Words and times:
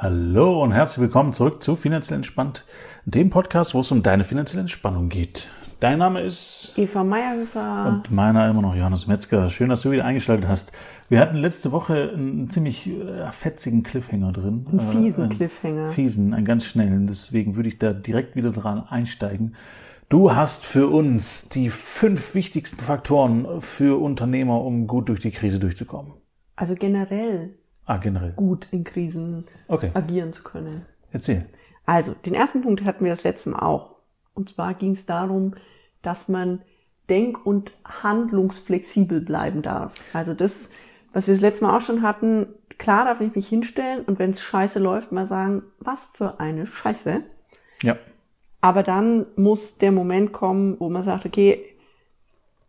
Hallo 0.00 0.62
und 0.62 0.70
herzlich 0.70 1.00
willkommen 1.00 1.32
zurück 1.32 1.60
zu 1.60 1.74
Finanziell 1.74 2.18
Entspannt, 2.18 2.64
dem 3.04 3.30
Podcast, 3.30 3.74
wo 3.74 3.80
es 3.80 3.90
um 3.90 4.04
deine 4.04 4.22
finanzielle 4.22 4.60
Entspannung 4.60 5.08
geht. 5.08 5.48
Dein 5.80 5.98
Name 5.98 6.20
ist 6.20 6.72
Eva 6.76 7.02
Meyerhöfer. 7.02 7.86
Und 7.88 8.12
meiner 8.12 8.48
immer 8.48 8.62
noch 8.62 8.76
Johannes 8.76 9.08
Metzger. 9.08 9.50
Schön, 9.50 9.70
dass 9.70 9.82
du 9.82 9.90
wieder 9.90 10.04
eingeschaltet 10.04 10.46
hast. 10.46 10.70
Wir 11.08 11.18
hatten 11.18 11.34
letzte 11.34 11.72
Woche 11.72 12.12
einen 12.14 12.48
ziemlich 12.48 12.88
äh, 12.88 13.32
fetzigen 13.32 13.82
Cliffhanger 13.82 14.30
drin. 14.30 14.66
Einen 14.70 14.78
fiesen 14.78 15.18
äh, 15.18 15.24
einen 15.24 15.36
Cliffhanger. 15.36 15.90
Fiesen, 15.90 16.32
einen 16.32 16.46
ganz 16.46 16.64
schnellen. 16.66 17.08
Deswegen 17.08 17.56
würde 17.56 17.68
ich 17.68 17.80
da 17.80 17.92
direkt 17.92 18.36
wieder 18.36 18.52
dran 18.52 18.84
einsteigen. 18.88 19.56
Du 20.08 20.32
hast 20.32 20.64
für 20.64 20.86
uns 20.86 21.48
die 21.48 21.70
fünf 21.70 22.36
wichtigsten 22.36 22.78
Faktoren 22.78 23.60
für 23.60 24.00
Unternehmer, 24.00 24.62
um 24.62 24.86
gut 24.86 25.08
durch 25.08 25.18
die 25.18 25.32
Krise 25.32 25.58
durchzukommen. 25.58 26.12
Also 26.54 26.76
generell 26.76 27.50
Ah, 27.88 27.96
generell. 27.96 28.32
gut 28.32 28.68
in 28.70 28.84
Krisen 28.84 29.44
Okay, 29.66 29.90
agieren 29.94 30.32
zu 30.32 30.42
können. 30.44 30.86
erzähl. 31.10 31.46
Also, 31.86 32.12
den 32.24 32.34
ersten 32.34 32.60
Punkt 32.62 32.84
hatten 32.84 33.04
wir 33.04 33.10
das 33.10 33.24
letzte 33.24 33.48
Mal 33.50 33.60
auch. 33.60 33.96
Und 34.34 34.50
zwar 34.50 34.74
ging 34.74 34.92
es 34.92 35.06
darum, 35.06 35.54
dass 36.02 36.28
man 36.28 36.60
denk- 37.08 37.44
und 37.46 37.72
handlungsflexibel 37.84 39.20
bleiben 39.20 39.62
darf. 39.62 39.94
Also 40.12 40.34
das, 40.34 40.68
was 41.12 41.26
wir 41.26 41.34
das 41.34 41.40
letzte 41.40 41.64
Mal 41.64 41.76
auch 41.76 41.80
schon 41.80 42.02
hatten, 42.02 42.46
klar 42.76 43.06
darf 43.06 43.20
ich 43.22 43.34
mich 43.34 43.48
hinstellen 43.48 44.04
und 44.04 44.18
wenn 44.18 44.30
es 44.30 44.42
scheiße 44.42 44.78
läuft, 44.78 45.10
mal 45.12 45.26
sagen, 45.26 45.62
was 45.80 46.10
für 46.12 46.38
eine 46.40 46.66
Scheiße. 46.66 47.22
Ja, 47.82 47.96
Aber 48.60 48.82
dann 48.82 49.24
muss 49.36 49.78
der 49.78 49.92
Moment 49.92 50.32
kommen, 50.32 50.76
wo 50.78 50.90
man 50.90 51.04
sagt, 51.04 51.24
okay, 51.24 51.64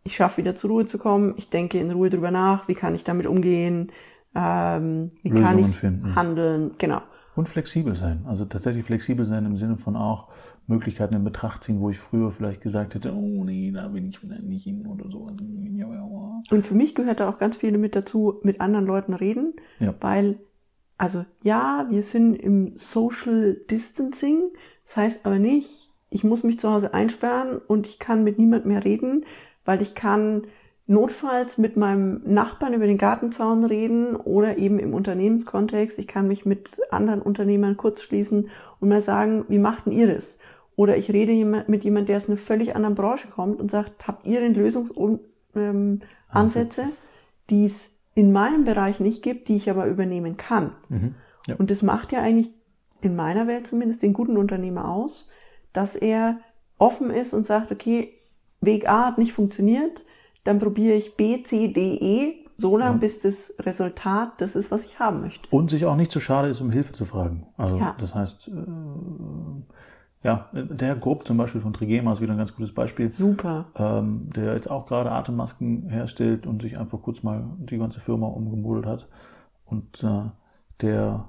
ich 0.02 0.16
schaffe 0.16 0.38
wieder 0.38 0.56
zur 0.56 0.70
Ruhe 0.70 0.86
zu 0.86 0.98
kommen, 0.98 1.34
ich 1.36 1.50
denke 1.50 1.78
in 1.78 1.90
Ruhe 1.90 2.08
drüber 2.10 2.30
nach, 2.30 2.66
wie 2.68 2.74
kann 2.74 2.94
ich 2.94 3.04
damit 3.04 3.26
umgehen, 3.26 3.92
ähm, 4.34 5.10
wie 5.22 5.30
kann 5.30 5.56
Lösungen 5.56 5.70
ich 5.70 5.76
finden. 5.76 6.14
handeln, 6.14 6.70
genau. 6.78 7.02
Und 7.36 7.48
flexibel 7.48 7.94
sein. 7.94 8.24
Also 8.26 8.44
tatsächlich 8.44 8.84
flexibel 8.84 9.24
sein 9.24 9.46
im 9.46 9.56
Sinne 9.56 9.76
von 9.76 9.96
auch 9.96 10.28
Möglichkeiten 10.66 11.14
in 11.14 11.24
Betracht 11.24 11.64
ziehen, 11.64 11.80
wo 11.80 11.90
ich 11.90 11.98
früher 11.98 12.30
vielleicht 12.30 12.60
gesagt 12.60 12.94
hätte, 12.94 13.12
oh 13.14 13.44
nee, 13.44 13.70
da 13.72 13.88
bin 13.88 14.08
ich 14.08 14.22
wieder 14.22 14.38
nicht 14.38 14.64
hin 14.64 14.86
oder 14.86 15.08
so. 15.10 15.28
Und 16.50 16.66
für 16.66 16.74
mich 16.74 16.94
gehört 16.94 17.20
da 17.20 17.28
auch 17.28 17.38
ganz 17.38 17.56
viel 17.56 17.76
mit 17.78 17.96
dazu, 17.96 18.40
mit 18.42 18.60
anderen 18.60 18.86
Leuten 18.86 19.14
reden, 19.14 19.54
Ja. 19.78 19.94
weil, 20.00 20.38
also 20.98 21.24
ja, 21.42 21.86
wir 21.88 22.02
sind 22.02 22.34
im 22.34 22.72
Social 22.76 23.56
Distancing, 23.70 24.50
das 24.84 24.96
heißt 24.96 25.26
aber 25.26 25.38
nicht, 25.38 25.90
ich 26.10 26.24
muss 26.24 26.42
mich 26.44 26.58
zu 26.58 26.68
Hause 26.70 26.92
einsperren 26.94 27.58
und 27.58 27.86
ich 27.86 27.98
kann 27.98 28.24
mit 28.24 28.38
niemand 28.38 28.66
mehr 28.66 28.84
reden, 28.84 29.24
weil 29.64 29.80
ich 29.82 29.94
kann 29.94 30.42
notfalls 30.90 31.56
mit 31.56 31.76
meinem 31.76 32.20
Nachbarn 32.24 32.74
über 32.74 32.88
den 32.88 32.98
Gartenzaun 32.98 33.64
reden 33.64 34.16
oder 34.16 34.58
eben 34.58 34.80
im 34.80 34.92
Unternehmenskontext. 34.92 36.00
Ich 36.00 36.08
kann 36.08 36.26
mich 36.26 36.44
mit 36.44 36.80
anderen 36.90 37.22
Unternehmern 37.22 37.76
kurz 37.76 38.02
schließen 38.02 38.48
und 38.80 38.88
mal 38.88 39.00
sagen, 39.00 39.44
wie 39.46 39.60
macht 39.60 39.86
denn 39.86 39.92
ihr 39.92 40.12
das? 40.12 40.36
Oder 40.74 40.96
ich 40.96 41.12
rede 41.12 41.30
jemand- 41.30 41.68
mit 41.68 41.84
jemandem, 41.84 42.06
der 42.08 42.16
aus 42.16 42.28
einer 42.28 42.38
völlig 42.38 42.74
anderen 42.74 42.96
Branche 42.96 43.28
kommt 43.28 43.60
und 43.60 43.70
sagt, 43.70 44.08
habt 44.08 44.26
ihr 44.26 44.40
denn 44.40 44.54
Lösungsansätze, 44.54 45.22
ähm, 45.54 46.92
die 47.50 47.66
es 47.66 47.90
in 48.16 48.32
meinem 48.32 48.64
Bereich 48.64 48.98
nicht 48.98 49.22
gibt, 49.22 49.48
die 49.48 49.54
ich 49.54 49.70
aber 49.70 49.86
übernehmen 49.86 50.36
kann? 50.36 50.72
Mhm. 50.88 51.14
Ja. 51.46 51.54
Und 51.54 51.70
das 51.70 51.82
macht 51.82 52.10
ja 52.10 52.20
eigentlich 52.20 52.50
in 53.00 53.14
meiner 53.14 53.46
Welt 53.46 53.68
zumindest 53.68 54.02
den 54.02 54.12
guten 54.12 54.36
Unternehmer 54.36 54.88
aus, 54.90 55.30
dass 55.72 55.94
er 55.94 56.40
offen 56.78 57.10
ist 57.10 57.32
und 57.32 57.46
sagt, 57.46 57.70
okay, 57.70 58.12
Weg 58.60 58.88
A 58.88 59.06
hat 59.06 59.18
nicht 59.18 59.32
funktioniert, 59.32 60.04
dann 60.44 60.58
probiere 60.58 60.94
ich 60.96 61.16
B, 61.16 61.42
C, 61.42 61.68
D, 61.72 61.94
E, 61.96 62.34
so 62.56 62.76
lange, 62.76 62.92
Ja. 62.94 62.98
bis 62.98 63.20
das 63.20 63.52
Resultat 63.58 64.32
das 64.38 64.54
ist, 64.56 64.70
was 64.70 64.84
ich 64.84 64.98
haben 64.98 65.22
möchte. 65.22 65.48
Und 65.50 65.70
sich 65.70 65.86
auch 65.86 65.96
nicht 65.96 66.10
zu 66.10 66.20
schade 66.20 66.48
ist, 66.48 66.60
um 66.60 66.70
Hilfe 66.70 66.92
zu 66.92 67.04
fragen. 67.04 67.46
Also 67.56 67.78
Ja. 67.78 67.94
das 67.98 68.14
heißt, 68.14 68.48
äh, 68.48 68.52
ja, 70.22 70.46
der 70.52 70.96
Grupp 70.96 71.26
zum 71.26 71.38
Beispiel 71.38 71.62
von 71.62 71.72
Trigema 71.72 72.12
ist 72.12 72.20
wieder 72.20 72.32
ein 72.32 72.38
ganz 72.38 72.54
gutes 72.54 72.74
Beispiel. 72.74 73.10
Super. 73.10 73.66
ähm, 73.76 74.28
der 74.36 74.52
jetzt 74.54 74.70
auch 74.70 74.86
gerade 74.86 75.10
Atemmasken 75.10 75.88
herstellt 75.88 76.46
und 76.46 76.60
sich 76.60 76.76
einfach 76.78 77.00
kurz 77.00 77.22
mal 77.22 77.44
die 77.58 77.78
ganze 77.78 78.00
Firma 78.00 78.26
umgemodelt 78.26 78.84
hat 78.86 79.08
und 79.64 80.02
äh, 80.04 80.24
der 80.82 81.28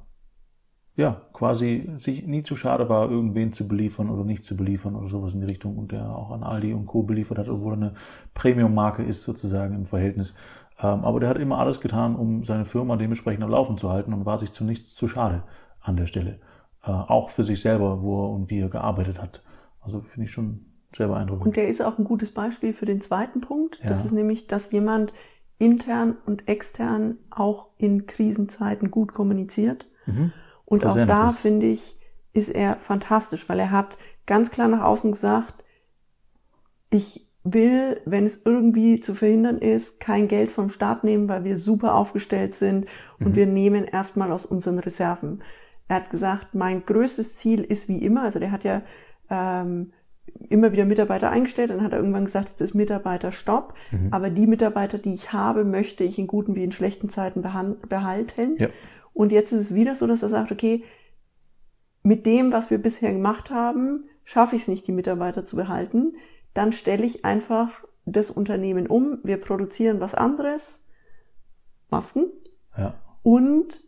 ja 1.01 1.21
quasi 1.33 1.89
sich 1.99 2.25
nie 2.25 2.43
zu 2.43 2.55
schade 2.55 2.87
war, 2.89 3.09
irgendwen 3.09 3.51
zu 3.53 3.67
beliefern 3.67 4.09
oder 4.09 4.23
nicht 4.23 4.45
zu 4.45 4.55
beliefern 4.55 4.95
oder 4.95 5.07
sowas 5.07 5.33
in 5.33 5.41
die 5.41 5.47
Richtung 5.47 5.77
und 5.77 5.91
der 5.91 6.09
auch 6.09 6.31
an 6.31 6.43
Aldi 6.43 6.73
und 6.73 6.85
Co. 6.85 7.03
beliefert 7.03 7.37
hat, 7.37 7.49
obwohl 7.49 7.73
er 7.73 7.77
eine 7.77 7.93
Premium-Marke 8.33 9.03
ist 9.03 9.23
sozusagen 9.23 9.75
im 9.75 9.85
Verhältnis. 9.85 10.33
Ähm, 10.81 11.03
aber 11.03 11.19
der 11.19 11.29
hat 11.29 11.37
immer 11.37 11.59
alles 11.59 11.81
getan, 11.81 12.15
um 12.15 12.43
seine 12.43 12.65
Firma 12.65 12.95
dementsprechend 12.95 13.43
am 13.43 13.49
Laufen 13.51 13.77
zu 13.77 13.89
halten 13.89 14.13
und 14.13 14.25
war 14.25 14.39
sich 14.39 14.51
zu 14.53 14.63
nichts 14.63 14.95
zu 14.95 15.07
schade 15.07 15.43
an 15.81 15.95
der 15.97 16.07
Stelle. 16.07 16.39
Äh, 16.83 16.91
auch 16.91 17.29
für 17.29 17.43
sich 17.43 17.61
selber, 17.61 18.01
wo 18.01 18.25
er 18.25 18.29
und 18.31 18.49
wie 18.49 18.59
er 18.59 18.69
gearbeitet 18.69 19.21
hat. 19.21 19.43
Also 19.81 20.01
finde 20.01 20.25
ich 20.25 20.31
schon 20.31 20.65
sehr 20.95 21.07
beeindruckend. 21.07 21.45
Und 21.47 21.55
der 21.55 21.67
ist 21.67 21.81
auch 21.81 21.97
ein 21.97 22.03
gutes 22.05 22.31
Beispiel 22.33 22.73
für 22.73 22.85
den 22.85 23.01
zweiten 23.01 23.41
Punkt. 23.41 23.79
Das 23.83 23.99
Ja. 23.99 24.05
ist 24.05 24.11
nämlich, 24.11 24.47
dass 24.47 24.71
jemand 24.71 25.13
intern 25.59 26.17
und 26.25 26.47
extern 26.47 27.17
auch 27.29 27.67
in 27.77 28.07
Krisenzeiten 28.07 28.89
gut 28.89 29.13
kommuniziert. 29.13 29.87
Mhm. 30.07 30.31
Und 30.71 30.85
auch 30.85 31.05
da, 31.05 31.29
ist. 31.29 31.39
finde 31.39 31.65
ich, 31.67 31.99
ist 32.33 32.49
er 32.49 32.75
fantastisch, 32.77 33.47
weil 33.49 33.59
er 33.59 33.71
hat 33.71 33.97
ganz 34.25 34.51
klar 34.51 34.67
nach 34.67 34.83
außen 34.83 35.11
gesagt, 35.11 35.63
ich 36.89 37.27
will, 37.43 37.99
wenn 38.05 38.25
es 38.25 38.41
irgendwie 38.45 38.99
zu 38.99 39.15
verhindern 39.15 39.57
ist, 39.57 39.99
kein 39.99 40.27
Geld 40.27 40.51
vom 40.51 40.69
Staat 40.69 41.03
nehmen, 41.03 41.27
weil 41.27 41.43
wir 41.43 41.57
super 41.57 41.95
aufgestellt 41.95 42.53
sind 42.53 42.85
und 43.19 43.31
Mhm. 43.31 43.35
wir 43.35 43.45
nehmen 43.47 43.83
erstmal 43.85 44.31
aus 44.31 44.45
unseren 44.45 44.77
Reserven. 44.79 45.41
Er 45.87 45.97
hat 45.97 46.09
gesagt, 46.11 46.53
mein 46.53 46.85
größtes 46.85 47.35
Ziel 47.35 47.61
ist 47.63 47.87
wie 47.89 47.97
immer, 47.97 48.21
also 48.23 48.39
der 48.39 48.51
hat 48.51 48.63
ja 48.63 48.81
ähm, 49.29 49.91
immer 50.49 50.71
wieder 50.71 50.85
Mitarbeiter 50.85 51.31
eingestellt, 51.31 51.71
dann 51.71 51.81
hat 51.83 51.93
er 51.93 51.97
irgendwann 51.99 52.25
gesagt, 52.25 52.49
jetzt 52.49 52.61
ist 52.61 52.75
Mitarbeiterstopp, 52.75 53.73
Mhm. 53.91 54.07
aber 54.11 54.29
die 54.29 54.45
Mitarbeiter, 54.47 54.97
die 54.99 55.13
ich 55.13 55.33
habe, 55.33 55.63
möchte 55.65 56.03
ich 56.03 56.19
in 56.19 56.27
guten 56.27 56.55
wie 56.55 56.63
in 56.63 56.71
schlechten 56.71 57.09
Zeiten 57.09 57.41
behalten. 57.41 58.55
Ja. 58.59 58.67
Und 59.13 59.31
jetzt 59.31 59.51
ist 59.51 59.61
es 59.61 59.75
wieder 59.75 59.95
so, 59.95 60.07
dass 60.07 60.23
er 60.23 60.29
sagt, 60.29 60.51
okay, 60.51 60.83
mit 62.03 62.25
dem, 62.25 62.51
was 62.51 62.69
wir 62.69 62.77
bisher 62.77 63.11
gemacht 63.11 63.51
haben, 63.51 64.05
schaffe 64.23 64.55
ich 64.55 64.63
es 64.63 64.67
nicht, 64.67 64.87
die 64.87 64.91
Mitarbeiter 64.91 65.45
zu 65.45 65.55
behalten. 65.55 66.15
Dann 66.53 66.73
stelle 66.73 67.05
ich 67.05 67.25
einfach 67.25 67.69
das 68.05 68.31
Unternehmen 68.31 68.87
um. 68.87 69.19
Wir 69.23 69.37
produzieren 69.37 69.99
was 69.99 70.15
anderes, 70.15 70.83
Masken, 71.89 72.25
Ja. 72.77 72.95
und 73.21 73.83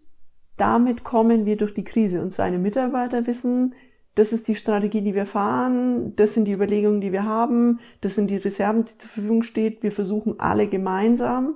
damit 0.57 1.03
kommen 1.03 1.45
wir 1.45 1.57
durch 1.57 1.73
die 1.73 1.83
Krise. 1.83 2.21
Und 2.21 2.33
seine 2.33 2.59
Mitarbeiter 2.59 3.25
wissen, 3.25 3.73
das 4.15 4.31
ist 4.31 4.47
die 4.47 4.55
Strategie, 4.55 5.01
die 5.01 5.15
wir 5.15 5.25
fahren, 5.25 6.15
das 6.15 6.35
sind 6.35 6.45
die 6.45 6.51
Überlegungen, 6.51 7.01
die 7.01 7.11
wir 7.11 7.23
haben, 7.23 7.79
das 8.01 8.13
sind 8.13 8.27
die 8.27 8.37
Reserven, 8.37 8.85
die 8.85 8.97
zur 8.97 9.09
Verfügung 9.09 9.41
steht. 9.41 9.81
Wir 9.81 9.91
versuchen 9.91 10.39
alle 10.39 10.67
gemeinsam 10.67 11.55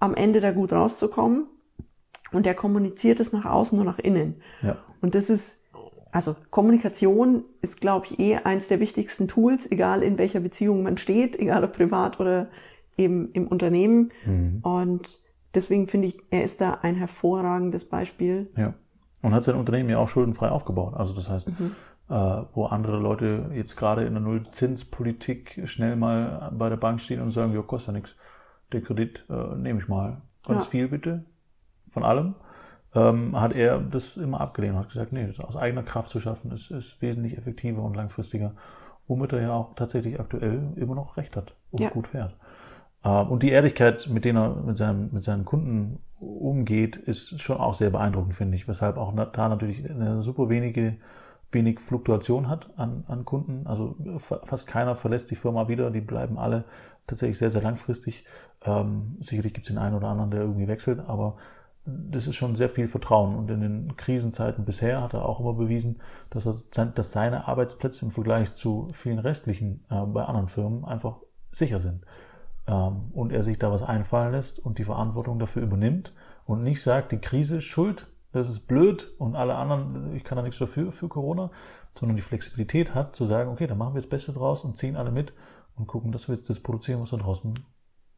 am 0.00 0.14
Ende 0.14 0.40
da 0.40 0.50
gut 0.50 0.72
rauszukommen. 0.72 1.46
Und 2.32 2.46
er 2.46 2.54
kommuniziert 2.54 3.20
es 3.20 3.32
nach 3.32 3.44
außen 3.44 3.78
und 3.78 3.84
nach 3.86 3.98
innen. 3.98 4.36
Ja. 4.62 4.76
Und 5.00 5.14
das 5.14 5.30
ist, 5.30 5.58
also 6.10 6.36
Kommunikation 6.50 7.44
ist, 7.60 7.80
glaube 7.80 8.06
ich, 8.06 8.18
eh 8.18 8.36
eins 8.36 8.68
der 8.68 8.80
wichtigsten 8.80 9.28
Tools, 9.28 9.70
egal 9.70 10.02
in 10.02 10.18
welcher 10.18 10.40
Beziehung 10.40 10.82
man 10.82 10.98
steht, 10.98 11.38
egal 11.38 11.64
ob 11.64 11.72
privat 11.72 12.20
oder 12.20 12.48
eben 12.96 13.30
im 13.32 13.46
Unternehmen. 13.48 14.12
Mhm. 14.24 14.60
Und 14.62 15.20
deswegen 15.54 15.88
finde 15.88 16.08
ich, 16.08 16.20
er 16.30 16.44
ist 16.44 16.60
da 16.60 16.78
ein 16.82 16.94
hervorragendes 16.94 17.84
Beispiel. 17.84 18.50
Ja. 18.56 18.74
Und 19.22 19.34
hat 19.34 19.44
sein 19.44 19.54
Unternehmen 19.54 19.88
ja 19.88 19.98
auch 19.98 20.08
schuldenfrei 20.08 20.48
aufgebaut. 20.48 20.94
Also 20.94 21.14
das 21.14 21.28
heißt, 21.28 21.48
äh, 21.48 21.52
wo 22.08 22.66
andere 22.66 22.98
Leute 22.98 23.50
jetzt 23.54 23.76
gerade 23.76 24.04
in 24.04 24.14
der 24.14 24.22
Nullzinspolitik 24.22 25.62
schnell 25.66 25.96
mal 25.96 26.52
bei 26.56 26.68
der 26.68 26.76
Bank 26.76 27.00
stehen 27.00 27.20
und 27.20 27.30
sagen, 27.30 27.52
ja, 27.52 27.62
kostet 27.62 27.94
ja 27.94 28.00
nichts. 28.00 28.16
Der 28.72 28.80
Kredit 28.80 29.24
äh, 29.30 29.56
nehme 29.56 29.78
ich 29.80 29.88
mal. 29.88 30.22
Ganz 30.44 30.64
Ja. 30.64 30.70
viel 30.70 30.88
bitte, 30.88 31.24
von 31.92 32.04
allem. 32.04 32.34
Ähm, 32.94 33.40
hat 33.40 33.52
er 33.52 33.80
das 33.80 34.16
immer 34.18 34.40
abgelehnt 34.40 34.74
und 34.74 34.80
hat 34.80 34.88
gesagt, 34.88 35.12
nee, 35.12 35.26
das 35.26 35.40
aus 35.40 35.56
eigener 35.56 35.82
Kraft 35.82 36.10
zu 36.10 36.20
schaffen, 36.20 36.50
ist, 36.52 36.70
ist 36.70 37.00
wesentlich 37.00 37.38
effektiver 37.38 37.82
und 37.82 37.96
langfristiger. 37.96 38.52
Womit 39.08 39.32
er 39.32 39.42
ja 39.42 39.52
auch 39.52 39.74
tatsächlich 39.74 40.20
aktuell 40.20 40.72
immer 40.76 40.94
noch 40.94 41.16
recht 41.16 41.36
hat 41.36 41.54
und 41.70 41.80
Ja. 41.80 41.90
gut 41.90 42.08
fährt. 42.08 42.36
Ähm, 43.04 43.28
Und 43.28 43.42
die 43.42 43.50
Ehrlichkeit, 43.50 44.08
mit 44.08 44.24
denen 44.24 44.38
er 44.38 44.54
mit, 44.56 44.76
seinem, 44.76 45.08
mit 45.12 45.24
seinen 45.24 45.44
Kunden 45.44 45.98
umgeht, 46.20 46.96
ist 46.96 47.40
schon 47.40 47.56
auch 47.56 47.74
sehr 47.74 47.90
beeindruckend, 47.90 48.34
finde 48.34 48.56
ich. 48.56 48.68
Weshalb 48.68 48.96
auch 48.96 49.12
da 49.32 49.48
natürlich 49.48 49.88
eine 49.90 50.22
super 50.22 50.48
wenige, 50.50 50.96
wenig 51.50 51.80
Fluktuation 51.80 52.48
hat 52.48 52.70
an, 52.76 53.04
an 53.08 53.24
Kunden. 53.24 53.66
Also 53.66 53.96
fa- 54.18 54.40
fast 54.44 54.66
keiner 54.68 54.94
verlässt 54.94 55.30
die 55.30 55.36
Firma 55.36 55.66
wieder. 55.66 55.90
Die 55.90 56.00
bleiben 56.00 56.38
alle 56.38 56.64
tatsächlich 57.06 57.38
sehr, 57.38 57.50
sehr 57.50 57.62
langfristig. 57.62 58.24
Ähm, 58.64 59.16
sicherlich 59.20 59.54
gibt 59.54 59.66
es 59.66 59.72
den 59.74 59.82
einen 59.82 59.96
oder 59.96 60.08
anderen, 60.08 60.30
der 60.30 60.42
irgendwie 60.42 60.68
wechselt, 60.68 61.00
aber 61.00 61.36
das 61.84 62.26
ist 62.26 62.36
schon 62.36 62.54
sehr 62.54 62.68
viel 62.68 62.88
Vertrauen. 62.88 63.34
Und 63.34 63.50
in 63.50 63.60
den 63.60 63.96
Krisenzeiten 63.96 64.64
bisher 64.64 65.02
hat 65.02 65.14
er 65.14 65.24
auch 65.24 65.40
immer 65.40 65.54
bewiesen, 65.54 66.00
dass, 66.30 66.46
er, 66.46 66.86
dass 66.86 67.12
seine 67.12 67.48
Arbeitsplätze 67.48 68.04
im 68.04 68.10
Vergleich 68.10 68.54
zu 68.54 68.88
vielen 68.92 69.18
restlichen 69.18 69.84
äh, 69.90 70.00
bei 70.06 70.24
anderen 70.24 70.48
Firmen 70.48 70.84
einfach 70.84 71.18
sicher 71.50 71.78
sind. 71.78 72.04
Ähm, 72.66 73.10
und 73.12 73.32
er 73.32 73.42
sich 73.42 73.58
da 73.58 73.70
was 73.70 73.82
einfallen 73.82 74.32
lässt 74.32 74.58
und 74.58 74.78
die 74.78 74.84
Verantwortung 74.84 75.38
dafür 75.38 75.62
übernimmt 75.62 76.12
und 76.44 76.62
nicht 76.62 76.82
sagt, 76.82 77.12
die 77.12 77.18
Krise 77.18 77.58
ist 77.58 77.64
schuld 77.64 78.06
das 78.32 78.48
ist 78.48 78.66
blöd 78.66 79.12
und 79.18 79.36
alle 79.36 79.54
anderen, 79.54 80.14
ich 80.16 80.24
kann 80.24 80.36
da 80.36 80.42
nichts 80.42 80.58
dafür 80.58 80.90
für 80.90 81.08
Corona, 81.08 81.50
sondern 81.94 82.16
die 82.16 82.22
Flexibilität 82.22 82.94
hat, 82.94 83.14
zu 83.14 83.26
sagen, 83.26 83.50
okay, 83.50 83.66
dann 83.66 83.76
machen 83.76 83.94
wir 83.94 84.00
das 84.00 84.08
Beste 84.08 84.32
draus 84.32 84.64
und 84.64 84.78
ziehen 84.78 84.96
alle 84.96 85.10
mit 85.10 85.34
und 85.76 85.86
gucken, 85.86 86.12
dass 86.12 86.28
wir 86.28 86.34
jetzt 86.34 86.48
das 86.48 86.58
produzieren, 86.58 87.00
was 87.00 87.10
da 87.10 87.18
draußen 87.18 87.54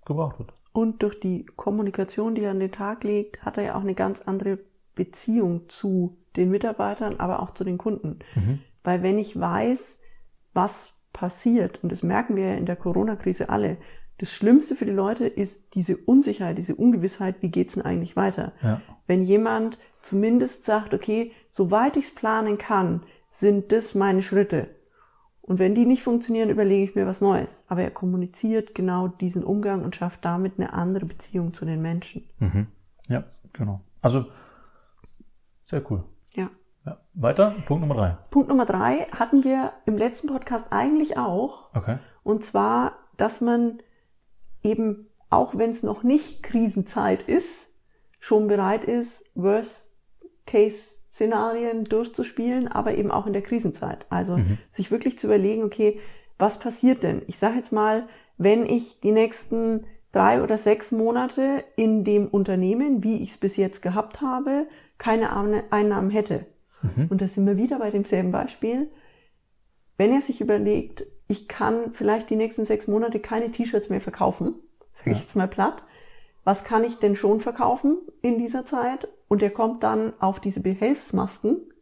gebraucht 0.04 0.38
wird. 0.38 0.54
Und 0.74 1.04
durch 1.04 1.20
die 1.20 1.46
Kommunikation, 1.54 2.34
die 2.34 2.42
er 2.42 2.50
an 2.50 2.58
den 2.58 2.72
Tag 2.72 3.04
legt, 3.04 3.44
hat 3.44 3.58
er 3.58 3.64
ja 3.64 3.74
auch 3.76 3.82
eine 3.82 3.94
ganz 3.94 4.20
andere 4.22 4.58
Beziehung 4.96 5.68
zu 5.68 6.16
den 6.34 6.50
Mitarbeitern, 6.50 7.20
aber 7.20 7.40
auch 7.40 7.52
zu 7.54 7.62
den 7.62 7.78
Kunden. 7.78 8.18
Mhm. 8.34 8.58
Weil 8.82 9.04
wenn 9.04 9.16
ich 9.16 9.38
weiß, 9.38 10.00
was 10.52 10.92
passiert, 11.12 11.78
und 11.84 11.92
das 11.92 12.02
merken 12.02 12.34
wir 12.34 12.46
ja 12.46 12.54
in 12.54 12.66
der 12.66 12.74
Corona-Krise 12.74 13.50
alle, 13.50 13.76
das 14.18 14.32
Schlimmste 14.32 14.74
für 14.74 14.84
die 14.84 14.90
Leute 14.90 15.28
ist 15.28 15.62
diese 15.74 15.96
Unsicherheit, 15.96 16.58
diese 16.58 16.74
Ungewissheit, 16.74 17.36
wie 17.40 17.50
geht's 17.50 17.74
denn 17.74 17.84
eigentlich 17.84 18.16
weiter? 18.16 18.52
Ja. 18.60 18.80
Wenn 19.06 19.22
jemand 19.22 19.78
zumindest 20.02 20.64
sagt, 20.64 20.92
okay, 20.92 21.30
soweit 21.50 21.96
ich's 21.96 22.12
planen 22.12 22.58
kann, 22.58 23.04
sind 23.30 23.70
das 23.70 23.94
meine 23.94 24.24
Schritte. 24.24 24.70
Und 25.46 25.58
wenn 25.58 25.74
die 25.74 25.84
nicht 25.84 26.02
funktionieren, 26.02 26.48
überlege 26.48 26.84
ich 26.84 26.94
mir 26.94 27.06
was 27.06 27.20
Neues. 27.20 27.64
Aber 27.68 27.82
er 27.82 27.90
kommuniziert 27.90 28.74
genau 28.74 29.08
diesen 29.08 29.44
Umgang 29.44 29.84
und 29.84 29.94
schafft 29.94 30.24
damit 30.24 30.54
eine 30.56 30.72
andere 30.72 31.04
Beziehung 31.04 31.52
zu 31.52 31.66
den 31.66 31.82
Menschen. 31.82 32.26
Mhm. 32.38 32.68
Ja, 33.08 33.24
genau. 33.52 33.82
Also 34.00 34.24
sehr 35.66 35.82
cool. 35.90 36.02
Ja. 36.34 36.48
ja. 36.86 36.98
Weiter, 37.12 37.54
Punkt 37.66 37.82
Nummer 37.82 37.94
drei. 37.94 38.16
Punkt 38.30 38.48
Nummer 38.48 38.64
drei 38.64 39.06
hatten 39.12 39.44
wir 39.44 39.72
im 39.84 39.98
letzten 39.98 40.28
Podcast 40.28 40.68
eigentlich 40.70 41.18
auch. 41.18 41.74
Okay. 41.74 41.98
Und 42.22 42.42
zwar, 42.42 42.92
dass 43.18 43.42
man 43.42 43.80
eben, 44.62 45.08
auch 45.28 45.58
wenn 45.58 45.70
es 45.72 45.82
noch 45.82 46.02
nicht 46.04 46.42
Krisenzeit 46.42 47.22
ist, 47.22 47.68
schon 48.18 48.48
bereit 48.48 48.84
ist, 48.84 49.22
Worst-Case-Szenarien 51.14 51.84
durchzuspielen, 51.84 52.68
aber 52.68 52.96
eben 52.96 53.10
auch 53.10 53.26
in 53.26 53.32
der 53.32 53.42
Krisenzeit. 53.42 54.06
Also 54.10 54.36
mhm. 54.36 54.58
sich 54.72 54.90
wirklich 54.90 55.18
zu 55.18 55.26
überlegen, 55.26 55.62
okay, 55.62 56.00
was 56.38 56.58
passiert 56.58 57.02
denn? 57.02 57.22
Ich 57.26 57.38
sage 57.38 57.56
jetzt 57.56 57.72
mal, 57.72 58.08
wenn 58.36 58.66
ich 58.66 59.00
die 59.00 59.12
nächsten 59.12 59.86
drei 60.12 60.42
oder 60.42 60.58
sechs 60.58 60.92
Monate 60.92 61.64
in 61.76 62.04
dem 62.04 62.28
Unternehmen, 62.28 63.02
wie 63.02 63.22
ich 63.22 63.30
es 63.30 63.38
bis 63.38 63.56
jetzt 63.56 63.82
gehabt 63.82 64.20
habe, 64.20 64.66
keine 64.98 65.32
Einnahmen 65.70 66.10
hätte. 66.10 66.46
Mhm. 66.82 67.06
Und 67.08 67.20
da 67.20 67.28
sind 67.28 67.46
wir 67.46 67.56
wieder 67.56 67.78
bei 67.78 67.90
demselben 67.90 68.32
Beispiel. 68.32 68.88
Wenn 69.96 70.12
er 70.12 70.20
sich 70.20 70.40
überlegt, 70.40 71.06
ich 71.28 71.48
kann 71.48 71.92
vielleicht 71.92 72.30
die 72.30 72.36
nächsten 72.36 72.64
sechs 72.64 72.86
Monate 72.88 73.20
keine 73.20 73.50
T-Shirts 73.50 73.90
mehr 73.90 74.00
verkaufen, 74.00 74.54
sage 74.98 75.12
ich 75.12 75.20
jetzt 75.20 75.36
mal 75.36 75.48
platt, 75.48 75.82
was 76.44 76.62
kann 76.64 76.84
ich 76.84 76.98
denn 76.98 77.16
schon 77.16 77.40
verkaufen 77.40 77.98
in 78.20 78.38
dieser 78.38 78.64
Zeit? 78.64 79.08
Und 79.28 79.42
er 79.42 79.50
kommt 79.50 79.82
dann 79.82 80.12
auf 80.20 80.40
diese 80.40 80.60
Behelfsmasken. 80.60 81.72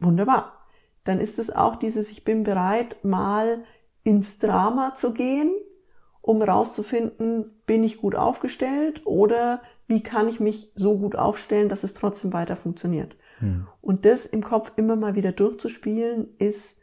Wunderbar. 0.00 0.66
Dann 1.04 1.20
ist 1.20 1.38
es 1.38 1.50
auch 1.50 1.76
dieses, 1.76 2.10
ich 2.10 2.24
bin 2.24 2.42
bereit, 2.42 2.96
mal 3.04 3.64
ins 4.02 4.38
Drama 4.38 4.94
zu 4.94 5.12
gehen, 5.12 5.52
um 6.20 6.42
rauszufinden, 6.42 7.62
bin 7.66 7.84
ich 7.84 7.98
gut 7.98 8.14
aufgestellt 8.14 9.02
oder 9.04 9.62
wie 9.86 10.02
kann 10.02 10.28
ich 10.28 10.40
mich 10.40 10.72
so 10.74 10.98
gut 10.98 11.16
aufstellen, 11.16 11.68
dass 11.68 11.84
es 11.84 11.94
trotzdem 11.94 12.32
weiter 12.32 12.56
funktioniert. 12.56 13.16
Hm. 13.38 13.66
Und 13.80 14.04
das 14.04 14.26
im 14.26 14.42
Kopf 14.42 14.72
immer 14.76 14.96
mal 14.96 15.14
wieder 15.14 15.32
durchzuspielen, 15.32 16.28
ist, 16.38 16.77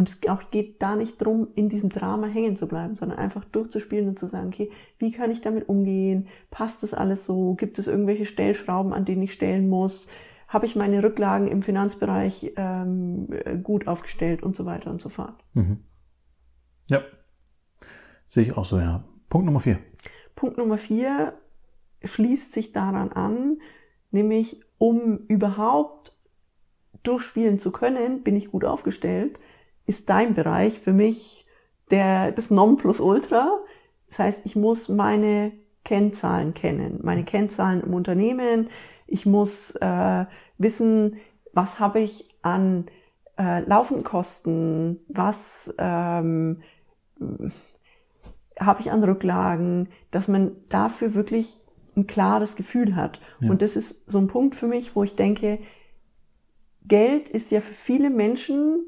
und 0.00 0.08
es 0.08 0.28
auch 0.28 0.50
geht 0.50 0.82
da 0.82 0.96
nicht 0.96 1.18
drum, 1.18 1.48
in 1.54 1.68
diesem 1.68 1.90
Drama 1.90 2.26
hängen 2.26 2.56
zu 2.56 2.66
bleiben, 2.66 2.96
sondern 2.96 3.18
einfach 3.18 3.44
durchzuspielen 3.44 4.08
und 4.08 4.18
zu 4.18 4.26
sagen, 4.26 4.48
okay, 4.48 4.70
wie 4.98 5.12
kann 5.12 5.30
ich 5.30 5.42
damit 5.42 5.68
umgehen? 5.68 6.26
Passt 6.50 6.82
das 6.82 6.94
alles 6.94 7.26
so? 7.26 7.54
Gibt 7.54 7.78
es 7.78 7.86
irgendwelche 7.86 8.26
Stellschrauben, 8.26 8.92
an 8.92 9.04
denen 9.04 9.22
ich 9.22 9.32
stellen 9.32 9.68
muss? 9.68 10.08
Habe 10.48 10.66
ich 10.66 10.74
meine 10.74 11.02
Rücklagen 11.02 11.48
im 11.48 11.62
Finanzbereich 11.62 12.54
ähm, 12.56 13.28
gut 13.62 13.86
aufgestellt 13.86 14.42
und 14.42 14.56
so 14.56 14.64
weiter 14.64 14.90
und 14.90 15.00
so 15.00 15.10
fort. 15.10 15.44
Mhm. 15.52 15.84
Ja, 16.88 17.02
Sehe 18.30 18.44
ich 18.44 18.56
auch 18.56 18.64
so, 18.64 18.78
ja. 18.78 19.04
Punkt 19.28 19.44
Nummer 19.44 19.60
vier. 19.60 19.78
Punkt 20.36 20.56
Nummer 20.56 20.78
vier 20.78 21.34
schließt 22.02 22.52
sich 22.52 22.72
daran 22.72 23.12
an, 23.12 23.58
nämlich 24.12 24.62
um 24.78 25.18
überhaupt 25.26 26.16
durchspielen 27.02 27.58
zu 27.58 27.72
können, 27.72 28.22
bin 28.22 28.36
ich 28.36 28.52
gut 28.52 28.64
aufgestellt, 28.64 29.38
ist 29.90 30.08
dein 30.08 30.34
Bereich 30.34 30.78
für 30.78 30.92
mich 30.92 31.44
der, 31.90 32.30
das 32.30 32.48
Nonplusultra. 32.48 33.58
Das 34.08 34.20
heißt, 34.20 34.42
ich 34.44 34.54
muss 34.54 34.88
meine 34.88 35.50
Kennzahlen 35.84 36.54
kennen, 36.54 37.00
meine 37.02 37.24
Kennzahlen 37.24 37.82
im 37.82 37.92
Unternehmen. 37.92 38.68
Ich 39.08 39.26
muss 39.26 39.72
äh, 39.80 40.26
wissen, 40.58 41.16
was 41.52 41.80
habe 41.80 41.98
ich 41.98 42.28
an 42.42 42.86
äh, 43.36 43.64
laufenden 43.64 44.04
Kosten, 44.04 45.00
was 45.08 45.74
ähm, 45.76 46.62
habe 48.60 48.80
ich 48.80 48.92
an 48.92 49.02
Rücklagen, 49.02 49.88
dass 50.12 50.28
man 50.28 50.52
dafür 50.68 51.14
wirklich 51.14 51.56
ein 51.96 52.06
klares 52.06 52.54
Gefühl 52.54 52.94
hat. 52.94 53.20
Ja. 53.40 53.50
Und 53.50 53.60
das 53.60 53.74
ist 53.74 54.08
so 54.08 54.18
ein 54.18 54.28
Punkt 54.28 54.54
für 54.54 54.68
mich, 54.68 54.94
wo 54.94 55.02
ich 55.02 55.16
denke, 55.16 55.58
Geld 56.84 57.28
ist 57.28 57.50
ja 57.50 57.60
für 57.60 57.74
viele 57.74 58.08
Menschen 58.08 58.86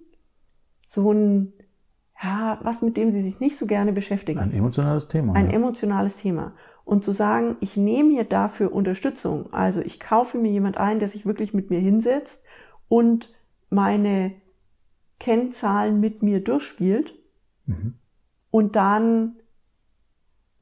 so 0.93 1.11
ein, 1.11 1.55
ja, 2.23 2.59
was 2.63 2.83
mit 2.83 2.99
dem 2.99 3.13
sie 3.13 3.23
sich 3.23 3.41
nicht 3.41 3.57
so 3.57 3.67
gerne 3.67 3.93
beschäftigen. 3.93 4.39
Ein 4.39 4.53
emotionales 4.53 5.09
Thema. 5.09 5.33
Ein 5.33 5.47
ja. 5.47 5.57
emotionales 5.57 6.19
Thema. 6.19 6.53
Und 6.85 7.03
zu 7.03 7.13
sagen, 7.13 7.57
ich 7.61 7.79
nehme 7.79 8.11
mir 8.11 8.25
dafür 8.25 8.73
Unterstützung. 8.75 9.51
Also 9.55 9.81
ich 9.81 10.01
kaufe 10.01 10.37
mir 10.37 10.51
jemand 10.51 10.77
ein, 10.77 10.99
der 10.99 11.09
sich 11.09 11.25
wirklich 11.25 11.55
mit 11.55 11.71
mir 11.71 11.81
hinsetzt 11.81 12.43
und 12.89 13.33
meine 13.71 14.35
Kennzahlen 15.19 15.99
mit 15.99 16.23
mir 16.23 16.45
durchspielt. 16.45 17.15
Mhm. 17.65 17.95
Und 18.51 18.77
dann 18.77 19.37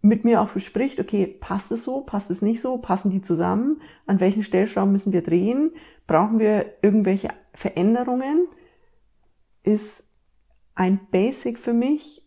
mit 0.03 0.25
mir 0.25 0.41
auch 0.41 0.51
bespricht, 0.51 1.01
okay, 1.01 1.27
passt 1.27 1.73
es 1.73 1.83
so, 1.83 2.03
passt 2.03 2.31
es 2.31 2.41
nicht 2.41 2.61
so, 2.61 2.79
passen 2.79 3.11
die 3.11 3.21
zusammen, 3.21 3.83
an 4.07 4.21
welchen 4.21 4.45
Stellschrauben 4.45 4.93
müssen 4.93 5.13
wir 5.13 5.23
drehen, 5.23 5.73
brauchen 6.07 6.39
wir 6.39 6.67
irgendwelche 6.83 7.31
Veränderungen, 7.53 8.47
ist 9.65 10.05
ein 10.81 10.99
Basic 11.11 11.59
für 11.59 11.75
mich, 11.75 12.23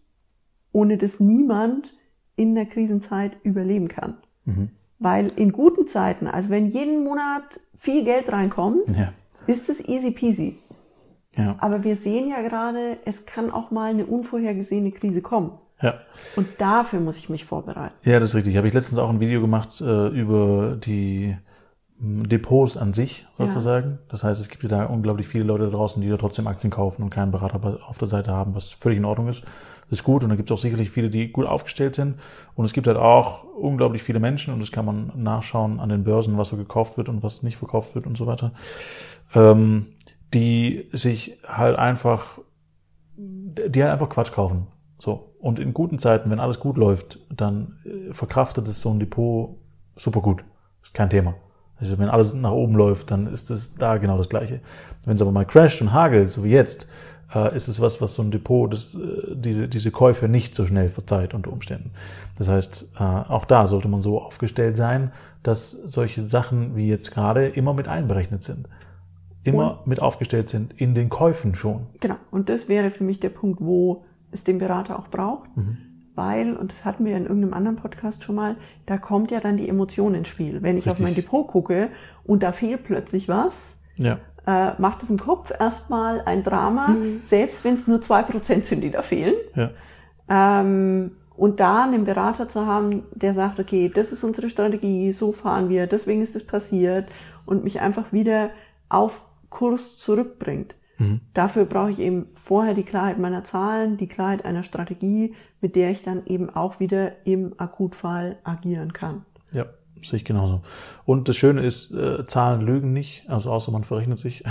ohne 0.72 0.98
das 1.00 1.20
niemand 1.20 1.96
in 2.36 2.54
der 2.54 2.68
Krisenzeit 2.68 3.32
überleben 3.42 3.88
kann. 3.88 4.18
Mhm. 4.46 4.70
Weil 5.00 5.32
in 5.36 5.52
guten 5.52 5.88
Zeiten, 5.88 6.28
also 6.28 6.52
wenn 6.52 6.68
jeden 6.68 7.04
Monat 7.04 7.60
viel 7.76 8.04
Geld 8.04 8.32
reinkommt, 8.32 8.96
ja. 8.96 9.12
ist 9.48 9.70
es 9.70 9.84
easy 9.88 10.12
peasy. 10.12 10.56
Ja. 11.36 11.56
Aber 11.58 11.84
wir 11.84 11.96
sehen 11.96 12.30
ja 12.30 12.44
gerade, 12.44 12.98
es 13.06 13.26
kann 13.26 13.50
auch 13.50 13.72
mal 13.72 13.90
eine 13.90 14.06
unvorhergesehene 14.06 14.92
Krise 14.92 15.24
kommen. 15.24 15.58
Ja. 15.82 15.96
Und 16.36 16.48
dafür 16.60 17.00
muss 17.00 17.18
ich 17.18 17.30
mich 17.30 17.46
vorbereiten. 17.46 17.96
Ja, 18.04 18.20
das 18.20 18.30
ist 18.30 18.36
richtig. 18.36 18.56
Habe 18.56 18.68
ich 18.68 18.74
letztens 18.76 19.00
auch 19.00 19.10
ein 19.10 19.20
Video 19.20 19.42
gemacht 19.42 19.82
äh, 19.82 20.10
über 20.10 20.76
die 20.76 21.36
Depots 22.04 22.76
an 22.76 22.92
sich 22.92 23.26
sozusagen. 23.34 23.92
Ja. 23.92 23.98
Das 24.10 24.24
heißt, 24.26 24.42
es 24.42 24.50
gibt 24.50 24.64
ja 24.64 24.70
da 24.70 24.86
unglaublich 24.86 25.28
viele 25.28 25.46
Leute 25.46 25.66
da 25.66 25.70
draußen, 25.70 26.02
die 26.02 26.10
da 26.10 26.18
trotzdem 26.18 26.48
Aktien 26.48 26.70
kaufen 26.70 27.02
und 27.02 27.10
keinen 27.10 27.32
Berater 27.32 27.80
auf 27.88 27.98
der 27.98 28.10
Seite 28.10 28.34
haben, 28.34 28.56
was 28.56 28.70
völlig 28.70 28.98
in 28.98 29.06
Ordnung 29.06 29.30
ist. 29.30 29.44
Das 29.90 30.00
ist 30.00 30.04
gut 30.04 30.24
und 30.24 30.30
da 30.30 30.36
gibt 30.36 30.50
es 30.50 30.54
auch 30.54 30.62
sicherlich 30.62 30.90
viele, 30.90 31.10
die 31.10 31.32
gut 31.32 31.46
aufgestellt 31.46 31.96
sind. 31.96 32.16
Und 32.56 32.66
es 32.66 32.74
gibt 32.74 32.88
halt 32.88 32.98
auch 32.98 33.46
unglaublich 33.46 34.04
viele 34.04 34.20
Menschen 34.20 34.54
und 34.54 34.60
das 34.60 34.72
kann 34.72 34.86
man 34.86 35.14
nachschauen 35.16 35.80
an 35.80 35.88
den 35.88 36.04
Börsen, 36.04 36.38
was 36.38 36.50
so 36.50 36.58
gekauft 36.58 36.98
wird 36.98 37.08
und 37.08 37.24
was 37.24 37.42
nicht 37.42 37.56
verkauft 37.56 37.96
wird 37.96 38.06
und 38.06 38.18
so 38.18 38.28
weiter, 38.28 38.52
ähm, 39.34 39.88
die 40.34 40.90
sich 40.92 41.38
halt 41.48 41.78
einfach, 41.78 42.40
die 43.16 43.82
halt 43.82 43.94
einfach 43.94 44.10
Quatsch 44.10 44.34
kaufen. 44.34 44.68
So. 45.00 45.36
Und 45.40 45.60
in 45.60 45.74
guten 45.74 46.00
Zeiten, 46.00 46.30
wenn 46.32 46.40
alles 46.40 46.60
gut 46.60 46.78
läuft, 46.78 47.20
dann 47.30 47.78
äh, 47.86 48.14
verkraftet 48.14 48.68
es 48.68 48.82
so 48.82 48.90
ein 48.90 49.00
Depot 49.00 49.58
super 49.96 50.22
gut. 50.22 50.44
Ist 50.82 50.94
kein 50.94 51.10
Thema. 51.10 51.36
Also 51.80 51.98
wenn 51.98 52.10
alles 52.10 52.34
nach 52.34 52.52
oben 52.52 52.76
läuft, 52.76 53.12
dann 53.12 53.28
ist 53.28 53.50
es 53.50 53.76
da 53.76 53.98
genau 53.98 54.18
das 54.18 54.30
Gleiche. 54.30 54.60
Wenn 55.06 55.16
es 55.16 55.22
aber 55.22 55.32
mal 55.32 55.46
crasht 55.46 55.82
und 55.82 55.92
hagelt, 55.92 56.30
so 56.30 56.44
wie 56.44 56.52
jetzt, 56.52 56.88
äh, 57.34 57.56
ist 57.56 57.68
es 57.68 57.82
was, 57.82 58.00
was 58.02 58.16
so 58.16 58.22
ein 58.22 58.32
Depot, 58.32 58.72
das, 58.72 58.96
äh, 58.96 59.36
diese, 59.36 59.68
diese 59.68 59.92
Käufe 59.92 60.28
nicht 60.28 60.56
so 60.56 60.66
schnell 60.66 60.90
verzeiht 60.90 61.34
unter 61.34 61.52
Umständen. 61.52 61.92
Das 62.38 62.48
heißt, 62.48 62.94
auch 62.98 63.46
da 63.46 63.68
sollte 63.68 63.88
man 63.88 64.02
so 64.02 64.20
aufgestellt 64.20 64.76
sein, 64.76 65.12
dass 65.44 65.72
solche 65.72 66.28
Sachen 66.28 66.76
wie 66.76 66.88
jetzt 66.88 67.12
gerade 67.12 67.48
immer 67.48 67.74
mit 67.74 67.88
einberechnet 67.88 68.44
sind. 68.44 68.68
Immer 69.44 69.80
und, 69.80 69.88
mit 69.88 70.02
aufgestellt 70.02 70.50
sind 70.50 70.74
in 70.80 70.96
den 70.96 71.10
Käufen 71.10 71.54
schon. 71.54 71.88
Genau. 72.00 72.16
Und 72.32 72.50
das 72.50 72.70
wäre 72.70 72.92
für 72.92 73.04
mich 73.04 73.20
der 73.20 73.30
Punkt, 73.30 73.62
wo 73.62 74.06
es 74.32 74.44
den 74.44 74.58
Berater 74.58 74.98
auch 74.98 75.10
braucht. 75.10 75.56
Mhm. 75.56 75.78
Weil, 76.16 76.56
und 76.56 76.72
das 76.72 76.86
hatten 76.86 77.06
wir 77.06 77.18
in 77.18 77.24
irgendeinem 77.24 77.54
anderen 77.54 77.78
Podcast 77.78 78.24
schon 78.24 78.36
mal, 78.36 78.56
da 78.86 78.98
kommt 78.98 79.32
ja 79.32 79.40
dann 79.40 79.58
die 79.58 79.68
Emotion 79.68 80.16
ins 80.16 80.28
Spiel. 80.28 80.62
Wenn 80.62 80.78
ich 80.78 80.86
Richtig. 80.86 80.92
auf 80.92 81.00
mein 81.00 81.16
Depot 81.16 81.48
gucke 81.48 81.90
und 82.24 82.44
da 82.44 82.52
fehlt 82.52 82.84
plötzlich 82.84 83.28
was, 83.28 83.56
ja. 83.98 84.20
äh, 84.46 84.74
macht 84.80 85.04
es 85.04 85.10
im 85.10 85.18
Kopf 85.18 85.52
erstmal 85.60 86.22
ein 86.22 86.44
Drama, 86.44 86.90
mhm. 86.90 87.22
selbst 87.28 87.66
wenn 87.66 87.76
es 87.76 87.88
nur 87.88 88.02
zwei 88.02 88.22
Prozent 88.24 88.66
sind, 88.66 88.82
die 88.82 88.92
da 88.92 89.02
fehlen. 89.02 89.36
Ja. 89.56 89.72
Ähm, 90.30 91.18
Und 91.36 91.60
da 91.60 91.84
einen 91.84 92.06
Berater 92.06 92.48
zu 92.48 92.68
haben, 92.68 93.06
der 93.12 93.34
sagt, 93.34 93.60
okay, 93.60 93.92
das 93.94 94.12
ist 94.12 94.24
unsere 94.24 94.52
Strategie, 94.52 95.12
so 95.14 95.32
fahren 95.32 95.68
wir, 95.68 95.88
deswegen 95.88 96.22
ist 96.22 96.36
es 96.36 96.46
passiert 96.46 97.10
und 97.48 97.64
mich 97.64 97.82
einfach 97.82 98.14
wieder 98.14 98.52
auf 98.88 99.26
Kurs 99.50 99.98
zurückbringt. 99.98 100.76
Mhm. 100.98 101.22
Dafür 101.34 101.66
brauche 101.66 101.92
ich 101.92 102.00
eben 102.00 102.28
vorher 102.36 102.74
die 102.74 102.84
Klarheit 102.84 103.20
meiner 103.20 103.44
Zahlen, 103.44 103.98
die 103.98 104.08
Klarheit 104.08 104.46
einer 104.46 104.64
Strategie, 104.64 105.34
mit 105.62 105.76
der 105.76 105.92
ich 105.92 106.04
dann 106.04 106.26
eben 106.26 106.50
auch 106.50 106.80
wieder 106.80 107.26
im 107.26 107.54
Akutfall 107.58 108.38
agieren 108.44 108.94
kann. 108.94 109.26
Ja, 109.52 109.66
sehe 110.02 110.18
ich 110.18 110.26
genauso. 110.26 110.62
Und 111.06 111.28
das 111.30 111.38
Schöne 111.38 111.62
ist, 111.62 111.92
äh, 111.92 112.26
Zahlen 112.26 112.62
lügen 112.62 112.94
nicht, 112.94 113.30
also 113.30 113.52
außer 113.52 113.72
man 113.72 113.84
verrechnet 113.84 114.20
sich. 114.20 114.44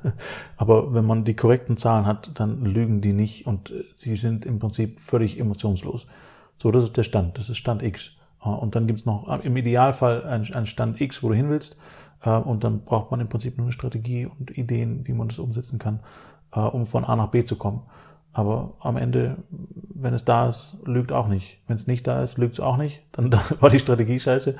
Aber 0.56 0.94
wenn 0.94 1.04
man 1.04 1.24
die 1.24 1.34
korrekten 1.34 1.76
Zahlen 1.76 2.06
hat, 2.06 2.30
dann 2.34 2.64
lügen 2.64 3.00
die 3.00 3.12
nicht 3.12 3.46
und 3.46 3.70
äh, 3.70 3.84
sie 3.94 4.16
sind 4.16 4.46
im 4.46 4.58
Prinzip 4.58 5.00
völlig 5.00 5.38
emotionslos. 5.38 6.06
So, 6.58 6.70
das 6.70 6.84
ist 6.84 6.96
der 6.96 7.04
Stand, 7.04 7.38
das 7.38 7.48
ist 7.48 7.56
Stand 7.56 7.82
X. 7.82 8.12
Und 8.42 8.74
dann 8.74 8.86
gibt's 8.86 9.04
noch 9.04 9.28
im 9.42 9.56
Idealfall 9.56 10.24
einen 10.24 10.66
Stand 10.66 10.98
X, 10.98 11.22
wo 11.22 11.28
du 11.28 11.34
hin 11.34 11.50
willst. 11.50 11.76
Äh, 12.22 12.30
und 12.30 12.64
dann 12.64 12.84
braucht 12.84 13.10
man 13.10 13.20
im 13.20 13.28
Prinzip 13.28 13.56
nur 13.56 13.66
eine 13.66 13.72
Strategie 13.72 14.26
und 14.26 14.56
Ideen, 14.56 15.06
wie 15.06 15.12
man 15.12 15.28
das 15.28 15.38
umsetzen 15.38 15.78
kann, 15.78 16.00
äh, 16.52 16.60
um 16.60 16.86
von 16.86 17.04
A 17.04 17.16
nach 17.16 17.28
B 17.28 17.44
zu 17.44 17.56
kommen. 17.56 17.82
Aber 18.32 18.74
am 18.80 18.96
Ende, 18.96 19.38
wenn 19.94 20.14
es 20.14 20.24
da 20.24 20.48
ist, 20.48 20.76
lügt 20.84 21.10
auch 21.10 21.26
nicht. 21.26 21.58
Wenn 21.66 21.76
es 21.76 21.88
nicht 21.88 22.06
da 22.06 22.22
ist, 22.22 22.38
lügt 22.38 22.54
es 22.54 22.60
auch 22.60 22.76
nicht. 22.76 23.02
Dann 23.12 23.32
war 23.60 23.70
die 23.70 23.80
Strategie 23.80 24.20
scheiße. 24.20 24.56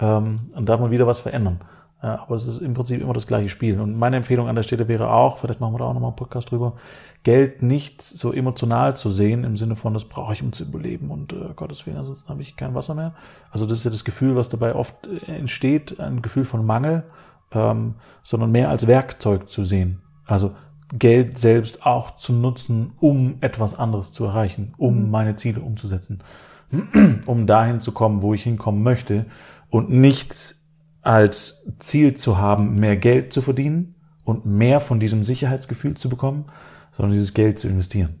Ähm, 0.00 0.50
dann 0.54 0.66
darf 0.66 0.80
man 0.80 0.90
wieder 0.90 1.06
was 1.06 1.20
verändern. 1.20 1.60
Äh, 2.02 2.06
aber 2.06 2.34
es 2.34 2.46
ist 2.46 2.58
im 2.58 2.74
Prinzip 2.74 3.00
immer 3.00 3.12
das 3.12 3.26
gleiche 3.26 3.48
Spiel. 3.48 3.80
Und 3.80 3.96
meine 3.98 4.16
Empfehlung 4.16 4.48
an 4.48 4.56
der 4.56 4.62
Stelle 4.62 4.88
wäre 4.88 5.10
auch, 5.12 5.38
vielleicht 5.38 5.60
machen 5.60 5.74
wir 5.74 5.78
da 5.78 5.84
auch 5.84 5.94
nochmal 5.94 6.10
einen 6.10 6.16
Podcast 6.16 6.50
drüber, 6.50 6.74
Geld 7.22 7.62
nicht 7.62 8.02
so 8.02 8.32
emotional 8.32 8.96
zu 8.96 9.08
sehen, 9.08 9.44
im 9.44 9.56
Sinne 9.56 9.76
von, 9.76 9.94
das 9.94 10.04
brauche 10.06 10.32
ich, 10.32 10.42
um 10.42 10.52
zu 10.52 10.64
überleben 10.64 11.10
und 11.10 11.32
äh, 11.32 11.54
Gottes 11.54 11.86
Willen, 11.86 11.96
ansonsten 11.96 12.28
habe 12.28 12.42
ich 12.42 12.56
kein 12.56 12.74
Wasser 12.74 12.94
mehr. 12.94 13.14
Also 13.50 13.64
das 13.64 13.78
ist 13.78 13.84
ja 13.84 13.92
das 13.92 14.04
Gefühl, 14.04 14.34
was 14.34 14.48
dabei 14.48 14.74
oft 14.74 15.06
äh, 15.06 15.32
entsteht, 15.32 16.00
ein 16.00 16.20
Gefühl 16.20 16.44
von 16.44 16.66
Mangel, 16.66 17.04
ähm, 17.52 17.94
sondern 18.24 18.50
mehr 18.50 18.68
als 18.70 18.88
Werkzeug 18.88 19.48
zu 19.48 19.62
sehen. 19.62 20.02
Also 20.26 20.52
Geld 20.92 21.38
selbst 21.38 21.86
auch 21.86 22.16
zu 22.16 22.32
nutzen, 22.32 22.92
um 23.00 23.36
etwas 23.40 23.78
anderes 23.78 24.12
zu 24.12 24.24
erreichen, 24.24 24.74
um 24.76 25.04
mhm. 25.04 25.10
meine 25.10 25.36
Ziele 25.36 25.60
umzusetzen, 25.60 26.22
um 27.26 27.46
dahin 27.46 27.80
zu 27.80 27.92
kommen, 27.92 28.20
wo 28.20 28.34
ich 28.34 28.42
hinkommen 28.42 28.82
möchte 28.82 29.26
und 29.70 29.90
nicht 29.90 30.56
als 31.02 31.66
Ziel 31.80 32.14
zu 32.14 32.38
haben, 32.38 32.76
mehr 32.76 32.96
Geld 32.96 33.32
zu 33.32 33.42
verdienen 33.42 33.94
und 34.24 34.46
mehr 34.46 34.80
von 34.80 35.00
diesem 35.00 35.24
Sicherheitsgefühl 35.24 35.96
zu 35.96 36.08
bekommen, 36.08 36.46
sondern 36.92 37.12
dieses 37.12 37.34
Geld 37.34 37.58
zu 37.58 37.68
investieren. 37.68 38.20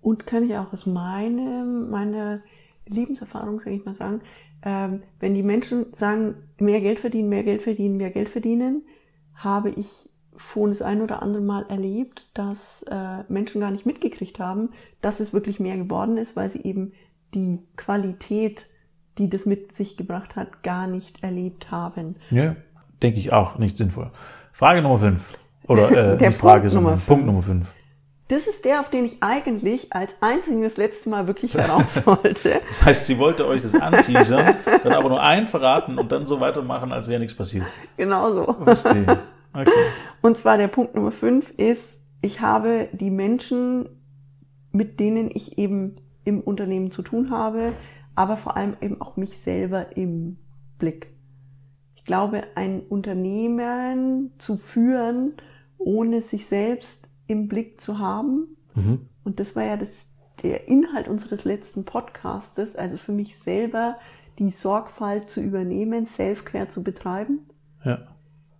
Und 0.00 0.26
kann 0.26 0.44
ich 0.44 0.56
auch 0.56 0.72
aus 0.72 0.86
meinem, 0.86 1.90
meiner 1.90 2.40
Lebenserfahrung, 2.86 3.58
sage 3.60 3.76
ich 3.76 3.84
mal 3.84 3.94
sagen, 3.94 4.20
ähm, 4.62 5.02
wenn 5.20 5.34
die 5.34 5.42
Menschen 5.42 5.86
sagen, 5.94 6.34
mehr 6.58 6.80
Geld 6.80 7.00
verdienen, 7.00 7.28
mehr 7.28 7.44
Geld 7.44 7.62
verdienen, 7.62 7.96
mehr 7.96 8.10
Geld 8.10 8.28
verdienen, 8.28 8.82
habe 9.34 9.70
ich 9.70 10.08
schon 10.36 10.70
das 10.70 10.82
ein 10.82 11.02
oder 11.02 11.22
andere 11.22 11.42
Mal 11.42 11.66
erlebt, 11.68 12.28
dass 12.34 12.82
äh, 12.90 13.22
Menschen 13.28 13.60
gar 13.60 13.70
nicht 13.70 13.86
mitgekriegt 13.86 14.38
haben, 14.38 14.70
dass 15.00 15.20
es 15.20 15.32
wirklich 15.32 15.60
mehr 15.60 15.76
geworden 15.76 16.16
ist, 16.18 16.36
weil 16.36 16.50
sie 16.50 16.62
eben 16.62 16.92
die 17.34 17.60
Qualität 17.76 18.68
die 19.18 19.30
das 19.30 19.46
mit 19.46 19.74
sich 19.74 19.96
gebracht 19.96 20.36
hat, 20.36 20.62
gar 20.62 20.86
nicht 20.86 21.22
erlebt 21.22 21.70
haben. 21.70 22.16
Ja, 22.30 22.56
denke 23.02 23.18
ich 23.18 23.32
auch, 23.32 23.58
nicht 23.58 23.76
sinnvoll. 23.76 24.10
Frage 24.52 24.82
Nummer 24.82 24.98
5. 24.98 25.38
Oder 25.68 25.90
äh, 25.90 25.94
der 26.18 26.30
die 26.30 26.34
Frage, 26.34 26.68
Punkt 26.68 26.74
Nummer 26.74 26.96
Punkt 26.96 27.26
Nummer 27.26 27.42
5. 27.42 27.72
Das 28.28 28.48
ist 28.48 28.64
der, 28.64 28.80
auf 28.80 28.90
den 28.90 29.04
ich 29.04 29.22
eigentlich 29.22 29.92
als 29.92 30.16
einzigen 30.20 30.62
das 30.62 30.76
letzte 30.76 31.08
Mal 31.08 31.28
wirklich 31.28 31.54
heraus 31.54 32.04
wollte. 32.06 32.60
das 32.66 32.84
heißt, 32.84 33.06
sie 33.06 33.18
wollte 33.18 33.46
euch 33.46 33.62
das 33.62 33.74
anteasern, 33.74 34.56
dann 34.64 34.92
aber 34.92 35.08
nur 35.08 35.22
einen 35.22 35.46
verraten 35.46 35.96
und 35.96 36.10
dann 36.10 36.26
so 36.26 36.40
weitermachen, 36.40 36.90
als 36.90 37.06
wäre 37.06 37.20
nichts 37.20 37.36
passiert. 37.36 37.66
Genau 37.96 38.34
so. 38.34 38.52
Verstehe. 38.64 39.18
Okay. 39.52 39.70
Und 40.22 40.36
zwar 40.36 40.58
der 40.58 40.68
Punkt 40.68 40.94
Nummer 40.96 41.12
5 41.12 41.52
ist, 41.56 42.00
ich 42.20 42.40
habe 42.40 42.88
die 42.92 43.10
Menschen, 43.10 43.88
mit 44.72 44.98
denen 44.98 45.30
ich 45.32 45.56
eben 45.56 45.96
im 46.24 46.40
Unternehmen 46.40 46.90
zu 46.90 47.02
tun 47.02 47.30
habe, 47.30 47.72
aber 48.16 48.36
vor 48.36 48.56
allem 48.56 48.76
eben 48.80 49.00
auch 49.00 49.16
mich 49.16 49.38
selber 49.38 49.96
im 49.96 50.38
Blick. 50.78 51.08
Ich 51.94 52.04
glaube, 52.04 52.44
ein 52.54 52.80
Unternehmen 52.80 54.32
zu 54.38 54.56
führen, 54.56 55.34
ohne 55.78 56.22
sich 56.22 56.46
selbst 56.46 57.08
im 57.26 57.46
Blick 57.46 57.80
zu 57.80 57.98
haben, 57.98 58.56
mhm. 58.74 59.08
und 59.22 59.38
das 59.38 59.54
war 59.54 59.64
ja 59.64 59.76
das, 59.76 60.08
der 60.42 60.66
Inhalt 60.68 61.08
unseres 61.08 61.44
letzten 61.44 61.84
Podcastes, 61.84 62.74
also 62.74 62.96
für 62.96 63.12
mich 63.12 63.38
selber 63.38 63.98
die 64.38 64.50
Sorgfalt 64.50 65.30
zu 65.30 65.40
übernehmen, 65.40 66.06
Self-Care 66.06 66.68
zu 66.68 66.82
betreiben. 66.82 67.48
Ja. 67.84 68.06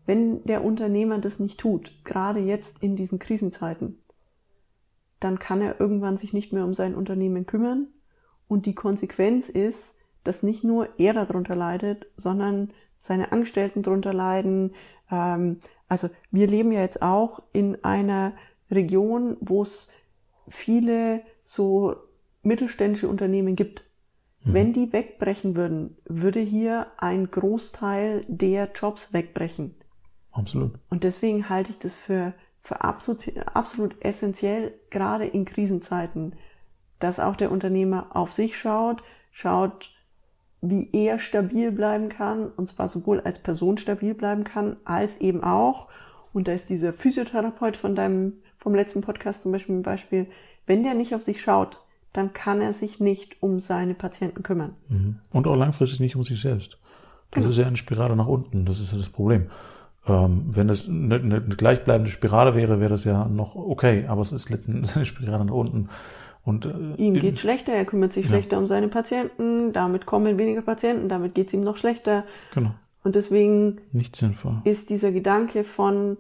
Wenn 0.07 0.45
der 0.45 0.65
Unternehmer 0.65 1.19
das 1.19 1.41
nicht 1.41 1.59
tut, 1.59 1.93
gerade 2.05 2.41
jetzt 2.41 2.83
in 2.83 2.97
diesen 2.97 3.19
Krisenzeiten, 3.19 3.99
dann 5.21 5.39
kann 5.39 5.61
er 5.61 5.81
irgendwann 5.81 6.17
sich 6.17 6.33
nicht 6.33 6.53
mehr 6.53 6.65
um 6.65 6.75
sein 6.75 6.95
Unternehmen 6.95 7.47
kümmern 7.47 7.89
und 8.49 8.67
die 8.67 8.75
Konsequenz 8.75 9.49
ist, 9.49 9.95
dass 10.25 10.43
nicht 10.43 10.65
nur 10.65 10.89
er 10.99 11.13
darunter 11.13 11.55
leidet, 11.55 12.07
sondern 12.17 12.73
seine 12.99 13.33
Angestellten 13.33 13.83
darunter 13.83 14.13
leiden. 14.13 14.75
Ähm, 15.11 15.59
also 15.89 16.09
wir 16.31 16.47
leben 16.47 16.73
ja 16.73 16.81
jetzt 16.81 17.03
auch 17.03 17.43
in 17.53 17.85
einer 17.85 18.33
Region, 18.71 19.37
wo 19.41 19.63
es 19.63 19.89
viele 20.49 21.23
so 21.45 21.97
mittelständische 22.43 23.09
Unternehmen 23.09 23.57
gibt. 23.57 23.85
Mhm. 24.45 24.55
Wenn 24.55 24.73
die 24.73 24.93
wegbrechen 24.93 25.57
würden, 25.57 25.97
würde 26.05 26.41
hier 26.41 26.87
ein 26.99 27.31
Großteil 27.31 28.25
der 28.29 28.71
Jobs 28.75 29.13
wegbrechen. 29.13 29.75
Absolut. 30.33 30.73
Und 30.91 31.05
deswegen 31.05 31.49
halte 31.49 31.71
ich 31.71 31.79
das 31.79 31.95
für, 31.95 32.35
für 32.61 32.83
absolut, 32.83 33.37
absolut 33.47 33.97
essentiell, 34.05 34.75
gerade 34.91 35.27
in 35.27 35.45
Krisenzeiten, 35.45 36.35
dass 36.99 37.21
auch 37.21 37.37
der 37.37 37.51
Unternehmer 37.51 38.07
auf 38.11 38.33
sich 38.33 38.57
schaut, 38.57 39.03
schaut, 39.31 39.91
wie 40.63 40.89
er 40.93 41.19
stabil 41.19 41.71
bleiben 41.71 42.09
kann, 42.09 42.49
und 42.57 42.69
zwar 42.69 42.89
sowohl 42.89 43.21
als 43.21 43.39
Person 43.39 43.79
stabil 43.79 44.15
bleiben 44.15 44.45
kann, 44.45 44.77
als 44.85 45.19
eben 45.21 45.43
auch, 45.45 45.89
und 46.33 46.49
da 46.49 46.53
ist 46.53 46.69
dieser 46.69 46.93
Physiotherapeut 46.93 47.77
von 47.77 47.95
deinem, 47.95 48.35
vom 48.59 48.75
letzten 48.75 49.01
Podcast 49.01 49.43
zum 49.43 49.53
Beispiel 49.53 49.77
ein 49.77 49.83
Beispiel, 49.83 50.27
wenn 50.67 50.83
der 50.83 50.95
nicht 50.95 51.15
auf 51.15 51.23
sich 51.23 51.41
schaut, 51.41 51.81
dann 52.13 52.33
kann 52.33 52.61
er 52.61 52.73
sich 52.73 52.99
nicht 52.99 53.43
um 53.43 53.61
seine 53.61 53.95
Patienten 53.95 54.43
kümmern. 54.43 54.75
Mhm. 54.89 55.19
Und 55.31 55.47
auch 55.47 55.57
langfristig 55.57 56.01
nicht 56.01 56.17
um 56.17 56.25
sich 56.25 56.41
selbst. 56.41 56.79
Das 57.31 57.45
genau. 57.45 57.51
ist 57.51 57.59
ja 57.59 57.67
eine 57.67 57.77
Spirale 57.77 58.17
nach 58.17 58.27
unten, 58.27 58.65
das 58.65 58.81
ist 58.81 58.93
ja 58.93 58.99
das 58.99 59.11
Problem. 59.11 59.51
Ähm, 60.07 60.45
wenn 60.47 60.69
es 60.69 60.89
eine, 60.89 61.17
eine, 61.17 61.41
gleichbleibende 61.43 62.11
Spirale 62.11 62.55
wäre, 62.55 62.81
wäre 62.81 62.91
das 62.91 63.05
ja 63.05 63.27
noch 63.27 63.57
okay, 63.57 64.07
aber 64.07 64.23
es 64.23 64.33
ist 64.33 64.49
letztendlich 64.51 64.95
eine 64.95 65.05
Spirale 65.05 65.45
nach 65.45 65.55
unten. 65.55 65.89
Und, 66.47 66.65
äh, 66.65 66.95
ihm 66.97 67.15
geht 67.15 67.41
schlechter, 67.41 67.73
er 67.73 67.85
kümmert 67.85 68.13
sich 68.13 68.27
ja. 68.27 68.31
schlechter 68.31 68.57
um 68.57 68.69
seine 68.69 68.87
Patienten, 68.87 69.73
damit 69.73 70.07
kommen 70.07 70.39
weniger 70.39 70.63
Patienten, 70.63 71.09
damit 71.09 71.35
geht 71.35 71.49
es 71.49 71.53
ihm 71.53 71.63
noch 71.63 71.77
schlechter. 71.77 72.25
Genau. 72.55 72.71
Und 73.03 73.17
deswegen 73.17 73.81
Nicht 73.91 74.15
sinnvoll. 74.15 74.61
ist 74.63 74.89
dieser 74.89 75.11
Gedanke 75.11 75.65
von, 75.65 76.19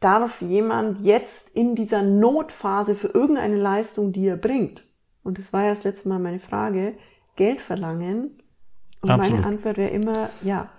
darf 0.00 0.40
jemand 0.40 1.02
jetzt 1.02 1.50
in 1.50 1.74
dieser 1.76 2.02
Notphase 2.02 2.94
für 2.94 3.08
irgendeine 3.08 3.56
Leistung, 3.56 4.12
die 4.12 4.26
er 4.26 4.38
bringt, 4.38 4.82
und 5.24 5.38
das 5.38 5.52
war 5.52 5.64
ja 5.64 5.70
das 5.74 5.84
letzte 5.84 6.08
Mal 6.08 6.18
meine 6.18 6.40
Frage, 6.40 6.94
Geld 7.36 7.60
verlangen? 7.60 8.40
Und 9.02 9.10
Absolut. 9.10 9.40
meine 9.40 9.46
Antwort 9.46 9.76
wäre 9.76 9.90
immer, 9.90 10.30
ja. 10.42 10.70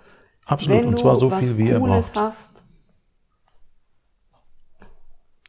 Absolut, 0.44 0.86
und 0.86 0.98
zwar 0.98 1.14
so 1.14 1.30
viel, 1.30 1.56
wie 1.56 1.70
Cooles 1.70 1.74
er 1.74 1.80
braucht. 1.80 2.16
Hast, 2.16 2.64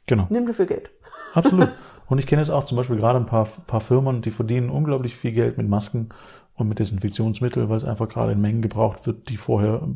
genau. 0.06 0.28
Nimm 0.30 0.46
dafür 0.46 0.68
Geld. 0.68 0.92
Absolut. 1.34 1.70
Und 2.12 2.18
ich 2.18 2.28
kenne 2.28 2.42
jetzt 2.42 2.50
auch 2.50 2.66
zum 2.66 2.76
Beispiel 2.76 2.98
gerade 2.98 3.18
ein 3.18 3.26
paar, 3.26 3.48
paar 3.68 3.80
Firmen, 3.80 4.22
die 4.22 4.32
verdienen 4.32 4.70
unglaublich 4.70 5.16
viel 5.16 5.32
Geld 5.32 5.58
mit 5.58 5.70
Masken 5.70 6.10
und 6.56 6.68
mit 6.68 6.78
Desinfektionsmitteln, 6.78 7.70
weil 7.70 7.78
es 7.78 7.86
einfach 7.86 8.10
gerade 8.10 8.34
in 8.34 8.42
Mengen 8.42 8.62
gebraucht 8.62 9.08
wird, 9.08 9.30
die 9.30 9.38
vorher 9.38 9.88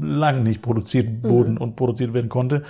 lange 0.00 0.40
nicht 0.40 0.62
produziert 0.62 1.22
mhm. 1.22 1.28
wurden 1.28 1.58
und 1.58 1.76
produziert 1.76 2.12
werden 2.12 2.28
konnte. 2.28 2.64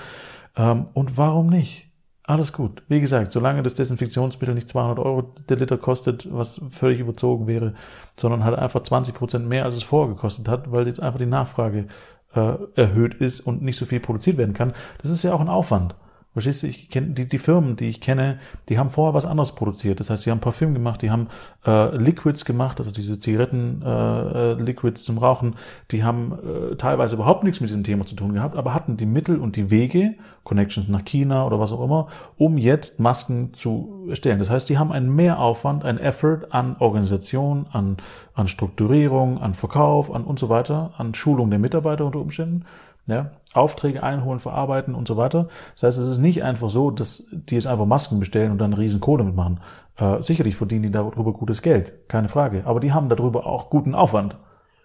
Ähm, 0.54 0.84
und 0.92 1.16
warum 1.16 1.46
nicht? 1.46 1.88
Alles 2.24 2.52
gut. 2.52 2.82
Wie 2.88 3.00
gesagt, 3.00 3.32
solange 3.32 3.62
das 3.62 3.74
Desinfektionsmittel 3.74 4.54
nicht 4.54 4.68
200 4.68 4.98
Euro 4.98 5.32
der 5.48 5.56
Liter 5.56 5.78
kostet, 5.78 6.28
was 6.30 6.60
völlig 6.68 7.00
überzogen 7.00 7.46
wäre, 7.46 7.72
sondern 8.18 8.44
halt 8.44 8.58
einfach 8.58 8.82
20 8.82 9.14
Prozent 9.14 9.48
mehr, 9.48 9.64
als 9.64 9.76
es 9.76 9.82
vorher 9.82 10.14
gekostet 10.14 10.46
hat, 10.46 10.70
weil 10.70 10.86
jetzt 10.86 11.00
einfach 11.00 11.18
die 11.18 11.24
Nachfrage 11.24 11.86
äh, 12.34 12.52
erhöht 12.74 13.14
ist 13.14 13.40
und 13.40 13.62
nicht 13.62 13.78
so 13.78 13.86
viel 13.86 14.00
produziert 14.00 14.36
werden 14.36 14.52
kann. 14.52 14.74
Das 15.00 15.10
ist 15.10 15.22
ja 15.22 15.32
auch 15.32 15.40
ein 15.40 15.48
Aufwand. 15.48 15.94
Verstehst 16.32 16.62
du, 16.62 16.66
ich 16.66 16.88
kenne 16.88 17.08
die, 17.08 17.28
die 17.28 17.38
Firmen, 17.38 17.76
die 17.76 17.90
ich 17.90 18.00
kenne, 18.00 18.38
die 18.70 18.78
haben 18.78 18.88
vorher 18.88 19.12
was 19.12 19.26
anderes 19.26 19.52
produziert. 19.52 20.00
Das 20.00 20.08
heißt, 20.08 20.24
die 20.24 20.30
haben 20.30 20.40
Parfüm 20.40 20.72
gemacht, 20.72 21.02
die 21.02 21.10
haben 21.10 21.28
äh, 21.66 21.94
Liquids 21.94 22.46
gemacht, 22.46 22.80
also 22.80 22.90
diese 22.90 23.18
Zigaretten-Liquids 23.18 25.02
äh, 25.02 25.04
zum 25.04 25.18
Rauchen. 25.18 25.56
Die 25.90 26.04
haben 26.04 26.32
äh, 26.32 26.76
teilweise 26.76 27.16
überhaupt 27.16 27.44
nichts 27.44 27.60
mit 27.60 27.68
diesem 27.68 27.84
Thema 27.84 28.06
zu 28.06 28.16
tun 28.16 28.32
gehabt, 28.32 28.56
aber 28.56 28.72
hatten 28.72 28.96
die 28.96 29.04
Mittel 29.04 29.38
und 29.38 29.56
die 29.56 29.70
Wege, 29.70 30.14
Connections 30.42 30.88
nach 30.88 31.04
China 31.04 31.46
oder 31.46 31.60
was 31.60 31.70
auch 31.70 31.84
immer, 31.84 32.08
um 32.38 32.56
jetzt 32.56 32.98
Masken 32.98 33.52
zu 33.52 34.06
erstellen. 34.08 34.38
Das 34.38 34.48
heißt, 34.48 34.70
die 34.70 34.78
haben 34.78 34.90
einen 34.90 35.14
Mehraufwand, 35.14 35.84
einen 35.84 35.98
Effort 35.98 36.46
an 36.50 36.76
Organisation, 36.78 37.66
an, 37.70 37.98
an 38.32 38.48
Strukturierung, 38.48 39.38
an 39.38 39.52
Verkauf, 39.52 40.10
an 40.10 40.24
und 40.24 40.38
so 40.38 40.48
weiter, 40.48 40.94
an 40.96 41.12
Schulung 41.14 41.50
der 41.50 41.58
Mitarbeiter 41.58 42.06
unter 42.06 42.20
Umständen 42.20 42.64
ja, 43.06 43.32
Aufträge 43.52 44.02
einholen, 44.02 44.38
verarbeiten 44.38 44.94
und 44.94 45.08
so 45.08 45.16
weiter. 45.16 45.48
Das 45.74 45.82
heißt, 45.82 45.98
es 45.98 46.08
ist 46.08 46.18
nicht 46.18 46.42
einfach 46.42 46.70
so, 46.70 46.90
dass 46.90 47.24
die 47.32 47.54
jetzt 47.54 47.66
einfach 47.66 47.86
Masken 47.86 48.20
bestellen 48.20 48.52
und 48.52 48.58
dann 48.58 48.72
riesen 48.72 49.00
Kohle 49.00 49.24
mitmachen. 49.24 49.60
Äh, 49.96 50.22
sicherlich 50.22 50.56
verdienen 50.56 50.84
die 50.84 50.90
darüber 50.90 51.32
gutes 51.32 51.62
Geld, 51.62 52.08
keine 52.08 52.28
Frage. 52.28 52.62
Aber 52.64 52.80
die 52.80 52.92
haben 52.92 53.08
darüber 53.08 53.46
auch 53.46 53.70
guten 53.70 53.94
Aufwand. 53.94 54.36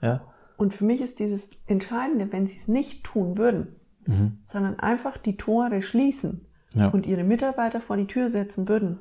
Ja. 0.02 0.22
Und 0.58 0.74
für 0.74 0.86
mich 0.86 1.02
ist 1.02 1.20
dieses 1.20 1.52
Entscheidende, 1.68 2.32
wenn 2.32 2.48
sie 2.48 2.58
es 2.58 2.68
nicht 2.68 3.04
tun 3.04 3.38
würden, 3.38 3.76
mhm. 4.06 4.40
sondern 4.46 4.80
einfach 4.80 5.18
die 5.18 5.38
Tore 5.38 5.82
schließen 5.82 6.46
ja. 6.74 6.88
und 6.88 7.06
ihre 7.06 7.24
Mitarbeiter 7.24 7.80
vor 7.80 7.98
die 7.98 8.08
Tür 8.08 8.30
setzen 8.30 8.68
würden. 8.68 8.98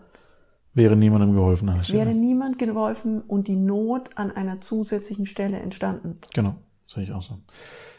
Wäre 0.74 0.94
niemandem 0.94 1.32
geholfen. 1.32 1.70
Es 1.74 1.90
wäre 1.90 2.12
niemand 2.12 2.58
geholfen 2.58 3.22
und 3.22 3.48
die 3.48 3.56
Not 3.56 4.10
an 4.16 4.30
einer 4.30 4.60
zusätzlichen 4.60 5.24
Stelle 5.24 5.58
entstanden. 5.58 6.18
Genau, 6.34 6.56
sehe 6.86 7.02
ich 7.02 7.12
auch 7.12 7.22
so. 7.22 7.38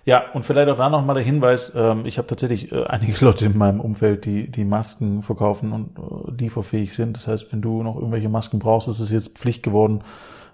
Ja, 0.08 0.24
und 0.34 0.44
vielleicht 0.46 0.70
auch 0.70 0.78
da 0.78 0.90
nochmal 0.90 1.16
der 1.16 1.24
Hinweis, 1.26 1.74
ähm, 1.76 2.06
ich 2.06 2.18
habe 2.18 2.30
tatsächlich 2.30 2.72
äh, 2.72 2.84
einige 2.88 3.26
Leute 3.26 3.46
in 3.46 3.58
meinem 3.58 3.82
Umfeld, 3.82 4.24
die 4.24 4.50
die 4.50 4.64
Masken 4.64 5.22
verkaufen 5.22 5.74
und 5.74 6.00
äh, 6.00 6.32
lieferfähig 6.32 6.94
sind. 6.94 7.18
Das 7.18 7.28
heißt, 7.28 7.52
wenn 7.52 7.62
du 7.62 7.84
noch 7.84 7.98
irgendwelche 7.98 8.30
Masken 8.30 8.58
brauchst, 8.58 8.88
ist 8.88 9.02
es 9.02 9.12
jetzt 9.12 9.38
Pflicht 9.38 9.64
geworden 9.64 10.06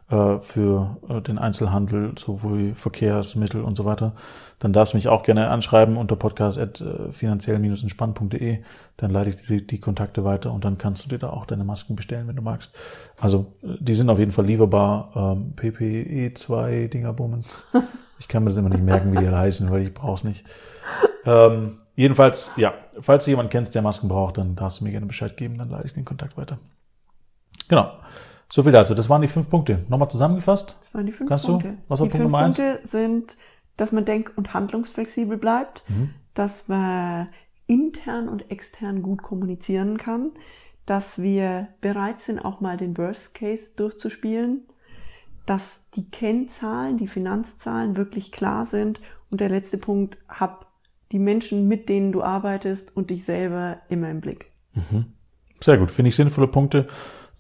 äh, 0.10 0.40
für 0.40 0.98
äh, 1.08 1.22
den 1.22 1.38
Einzelhandel, 1.38 2.16
sowohl 2.18 2.74
Verkehrsmittel 2.74 3.62
und 3.62 3.76
so 3.76 3.86
weiter. 3.86 4.14
Dann 4.58 4.74
darfst 4.74 4.94
du 4.94 4.98
mich 4.98 5.08
auch 5.08 5.22
gerne 5.22 5.52
anschreiben 5.52 5.98
unter 5.98 6.16
podcast.finanziell-entspannt.de. 6.16 8.64
Dann 8.98 9.12
leite 9.12 9.30
ich 9.30 9.36
die, 9.46 9.68
die 9.68 9.80
Kontakte 9.80 10.24
weiter 10.24 10.52
und 10.52 10.66
dann 10.66 10.80
kannst 10.80 11.06
du 11.06 11.10
dir 11.10 11.20
da 11.20 11.30
auch 11.30 11.46
deine 11.46 11.64
Masken 11.64 11.96
bestellen, 11.96 12.28
wenn 12.28 12.38
du 12.38 12.42
magst. 12.42 12.72
Also 13.20 13.54
äh, 13.62 13.68
die 13.80 13.94
sind 13.94 14.10
auf 14.10 14.18
jeden 14.18 14.32
Fall 14.32 14.48
lieferbar. 14.48 15.12
Ähm, 15.16 15.54
PPE2 15.56 16.88
Dingerbummens. 16.88 17.68
Ich 18.24 18.30
kann 18.30 18.44
mir 18.44 18.50
das 18.50 18.58
immer 18.58 18.70
nicht 18.70 18.84
merken, 18.84 19.12
wie 19.12 19.18
die 19.18 19.28
alle 19.28 19.38
heißen, 19.38 19.70
weil 19.70 19.82
ich 19.82 19.94
brauche 19.94 20.16
es 20.16 20.24
nicht. 20.24 20.46
Ähm, 21.26 21.80
jedenfalls, 21.96 22.52
ja, 22.56 22.74
falls 23.02 23.26
du 23.26 23.32
jemanden 23.32 23.50
kennst, 23.50 23.76
der 23.76 23.82
Masken 23.82 24.08
braucht, 24.08 24.38
dann 24.38 24.56
darfst 24.56 24.80
du 24.80 24.86
mir 24.86 24.92
gerne 24.92 25.06
Bescheid 25.06 25.36
geben, 25.36 25.58
dann 25.58 25.70
leite 25.70 25.86
ich 25.86 25.94
den 25.94 26.06
Kontakt 26.06 26.38
weiter. 26.38 26.58
Genau. 27.68 27.92
So 28.50 28.64
viel 28.64 28.72
dazu. 28.72 28.94
Das 28.96 29.10
waren 29.10 29.22
die 29.22 29.28
fünf 29.28 29.50
Punkte. 29.50 29.84
Nochmal 29.90 30.10
zusammengefasst? 30.10 30.78
Das 30.84 30.94
waren 30.94 31.06
die 31.06 31.12
fünf 31.12 31.28
Kannst 31.28 31.48
Punkte. 31.48 31.70
Du? 31.70 31.78
Was 31.90 32.00
war 32.00 32.08
die 32.08 32.12
Punkt 32.12 32.24
Nummer 32.24 32.38
eins? 32.40 32.56
Die 32.56 32.62
fünf 32.62 32.74
Punkte 32.76 32.88
sind, 32.88 33.38
dass 33.76 33.92
man 33.92 34.06
denk- 34.06 34.32
und 34.36 34.54
handlungsflexibel 34.54 35.38
bleibt, 35.38 35.84
mhm. 35.90 36.12
dass 36.34 36.68
man 36.70 37.28
intern 37.68 38.30
und 38.30 38.52
extern 38.52 39.02
gut 39.02 39.22
kommunizieren 39.22 39.98
kann, 39.98 40.32
dass 40.86 41.22
wir 41.22 41.68
bereit 41.82 42.22
sind, 42.22 42.40
auch 42.40 42.62
mal 42.62 42.78
den 42.78 42.98
Worst 42.98 43.34
Case 43.34 43.72
durchzuspielen, 43.76 44.62
dass 45.46 45.80
die 45.96 46.10
Kennzahlen, 46.10 46.98
die 46.98 47.08
Finanzzahlen 47.08 47.98
wirklich 47.98 48.32
klar 48.32 48.66
sind. 48.66 49.00
Und 49.30 49.42
der 49.42 49.50
letzte 49.50 49.78
Punkt, 49.78 50.18
hab 50.28 50.68
die 51.12 51.20
Menschen, 51.20 51.68
mit 51.68 51.90
denen 51.90 52.12
du 52.12 52.24
arbeitest 52.24 52.96
und 52.96 53.10
dich 53.10 53.26
selber 53.26 53.78
immer 53.90 54.10
im 54.10 54.22
Blick. 54.22 54.52
Mhm. 54.74 55.06
Sehr 55.60 55.78
gut, 55.78 55.92
finde 55.92 56.10
ich 56.10 56.16
sinnvolle 56.16 56.48
Punkte. 56.48 56.88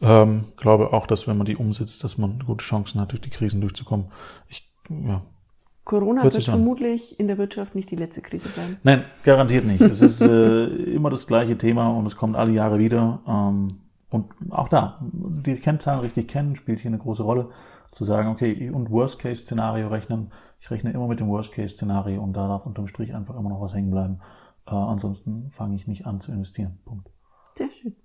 Ähm, 0.02 0.46
glaube 0.58 0.94
auch, 0.94 1.08
dass 1.08 1.28
wenn 1.28 1.38
man 1.38 1.46
die 1.46 1.56
umsetzt, 1.56 2.04
dass 2.04 2.18
man 2.18 2.40
gute 2.46 2.64
Chancen 2.64 3.00
hat, 3.00 3.12
durch 3.12 3.22
die 3.22 3.30
Krisen 3.30 3.62
durchzukommen. 3.62 4.08
Ich, 4.50 4.70
ja. 4.90 5.22
Corona 5.86 6.24
wird 6.24 6.42
vermutlich 6.44 7.20
in 7.20 7.28
der 7.28 7.38
Wirtschaft 7.38 7.76
nicht 7.76 7.92
die 7.92 7.96
letzte 7.96 8.22
Krise 8.22 8.48
bleiben. 8.50 8.78
Nein, 8.84 9.04
garantiert 9.24 9.66
nicht. 9.66 9.82
Es 9.82 10.02
ist 10.02 10.22
äh, 10.22 10.66
immer 10.66 11.10
das 11.10 11.28
gleiche 11.28 11.58
Thema 11.58 11.90
und 11.90 12.06
es 12.06 12.16
kommt 12.16 12.36
alle 12.36 12.52
Jahre 12.52 12.80
wieder. 12.80 13.20
Ähm, 13.28 13.68
und 14.10 14.28
auch 14.52 14.70
da, 14.70 15.00
die 15.02 15.56
Kennzahlen 15.56 16.02
richtig 16.02 16.28
kennen, 16.28 16.56
spielt 16.56 16.80
hier 16.80 16.90
eine 16.90 17.00
große 17.00 17.24
Rolle 17.24 17.50
zu 17.94 18.04
sagen, 18.04 18.30
okay, 18.30 18.70
und 18.70 18.90
Worst-Case-Szenario 18.90 19.88
rechnen. 19.88 20.32
Ich 20.60 20.72
rechne 20.72 20.92
immer 20.92 21.08
mit 21.08 21.20
dem 21.20 21.28
Worst-Case-Szenario 21.28 22.22
und 22.22 22.34
da 22.34 22.48
darf 22.48 22.66
unterm 22.66 22.88
Strich 22.88 23.14
einfach 23.14 23.36
immer 23.36 23.50
noch 23.50 23.62
was 23.62 23.74
hängen 23.74 23.92
bleiben. 23.92 24.20
Äh, 24.68 24.76
ansonsten 24.76 25.50
fange 25.50 25.76
ich 25.76 25.88
nicht 25.88 26.06
an 26.06 26.20
zu 26.20 26.32
investieren. 26.32 26.80
Punkt. 26.86 27.10
Sehr 27.58 27.70
schön. 27.70 27.96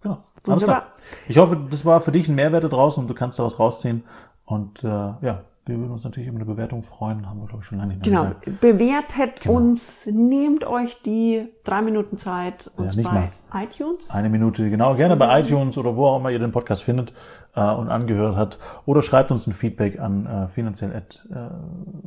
Genau. 0.00 0.24
Alles 0.46 0.62
klar. 0.62 0.86
Ich 1.28 1.38
hoffe, 1.38 1.58
das 1.70 1.84
war 1.84 2.00
für 2.00 2.12
dich 2.12 2.28
ein 2.28 2.34
Mehrwert 2.34 2.64
da 2.64 2.68
draußen 2.68 3.02
und 3.02 3.08
du 3.08 3.14
kannst 3.14 3.38
da 3.38 3.44
was 3.44 3.58
rausziehen. 3.58 4.04
Und 4.44 4.84
äh, 4.84 4.88
ja, 4.88 5.44
wir 5.66 5.78
würden 5.78 5.92
uns 5.92 6.04
natürlich 6.04 6.28
über 6.28 6.36
eine 6.36 6.44
Bewertung 6.44 6.82
freuen, 6.82 7.28
haben 7.28 7.40
wir, 7.40 7.46
glaube 7.46 7.62
ich, 7.62 7.68
schon 7.68 7.78
lange 7.78 7.94
nicht 7.94 8.06
mehr 8.06 8.36
Genau, 8.44 8.58
bewertet 8.60 9.40
genau. 9.40 9.56
uns, 9.56 10.06
nehmt 10.06 10.64
euch 10.64 11.00
die 11.02 11.48
drei 11.64 11.80
Minuten 11.80 12.18
Zeit 12.18 12.70
uns 12.76 12.94
ja, 12.94 13.02
bei 13.02 13.32
mal. 13.50 13.64
iTunes. 13.64 14.10
Eine 14.10 14.28
Minute, 14.28 14.68
genau, 14.68 14.94
gerne 14.94 15.16
bei 15.16 15.40
iTunes 15.40 15.78
oder 15.78 15.96
wo 15.96 16.06
auch 16.06 16.18
immer 16.18 16.30
ihr 16.30 16.38
den 16.38 16.52
Podcast 16.52 16.82
findet 16.82 17.14
äh, 17.54 17.72
und 17.72 17.88
angehört 17.88 18.36
hat. 18.36 18.58
Oder 18.86 19.02
schreibt 19.02 19.30
uns 19.30 19.46
ein 19.46 19.52
Feedback 19.52 20.00
an 20.00 20.26
äh, 20.26 20.48
finanziell 20.48 20.94
at, 20.94 21.26
äh, 21.30 21.48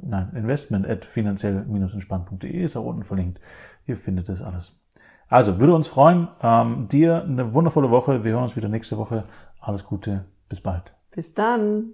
nein, 0.02 0.32
investment 0.36 0.88
at 0.88 1.06
finanziell-entspannt.de 1.06 2.52
ist 2.52 2.78
auch 2.78 2.86
unten 2.86 3.04
verlinkt. 3.04 3.40
Ihr 3.86 3.98
findet 3.98 4.30
das 4.30 4.42
alles. 4.42 4.74
Also, 5.30 5.60
würde 5.60 5.76
uns 5.76 5.88
freuen. 5.88 6.30
Ähm, 6.42 6.88
dir 6.88 7.24
eine 7.24 7.54
wundervolle 7.54 7.92
Woche. 7.92 8.24
Wir 8.24 8.34
hören 8.34 8.44
uns 8.44 8.56
wieder 8.56 8.70
nächste 8.70 8.98
Woche. 8.98 9.26
Alles 9.60 9.84
Gute. 9.84 10.26
Bis 10.48 10.62
bald. 10.62 10.94
Bis 11.12 11.34
dann. 11.34 11.94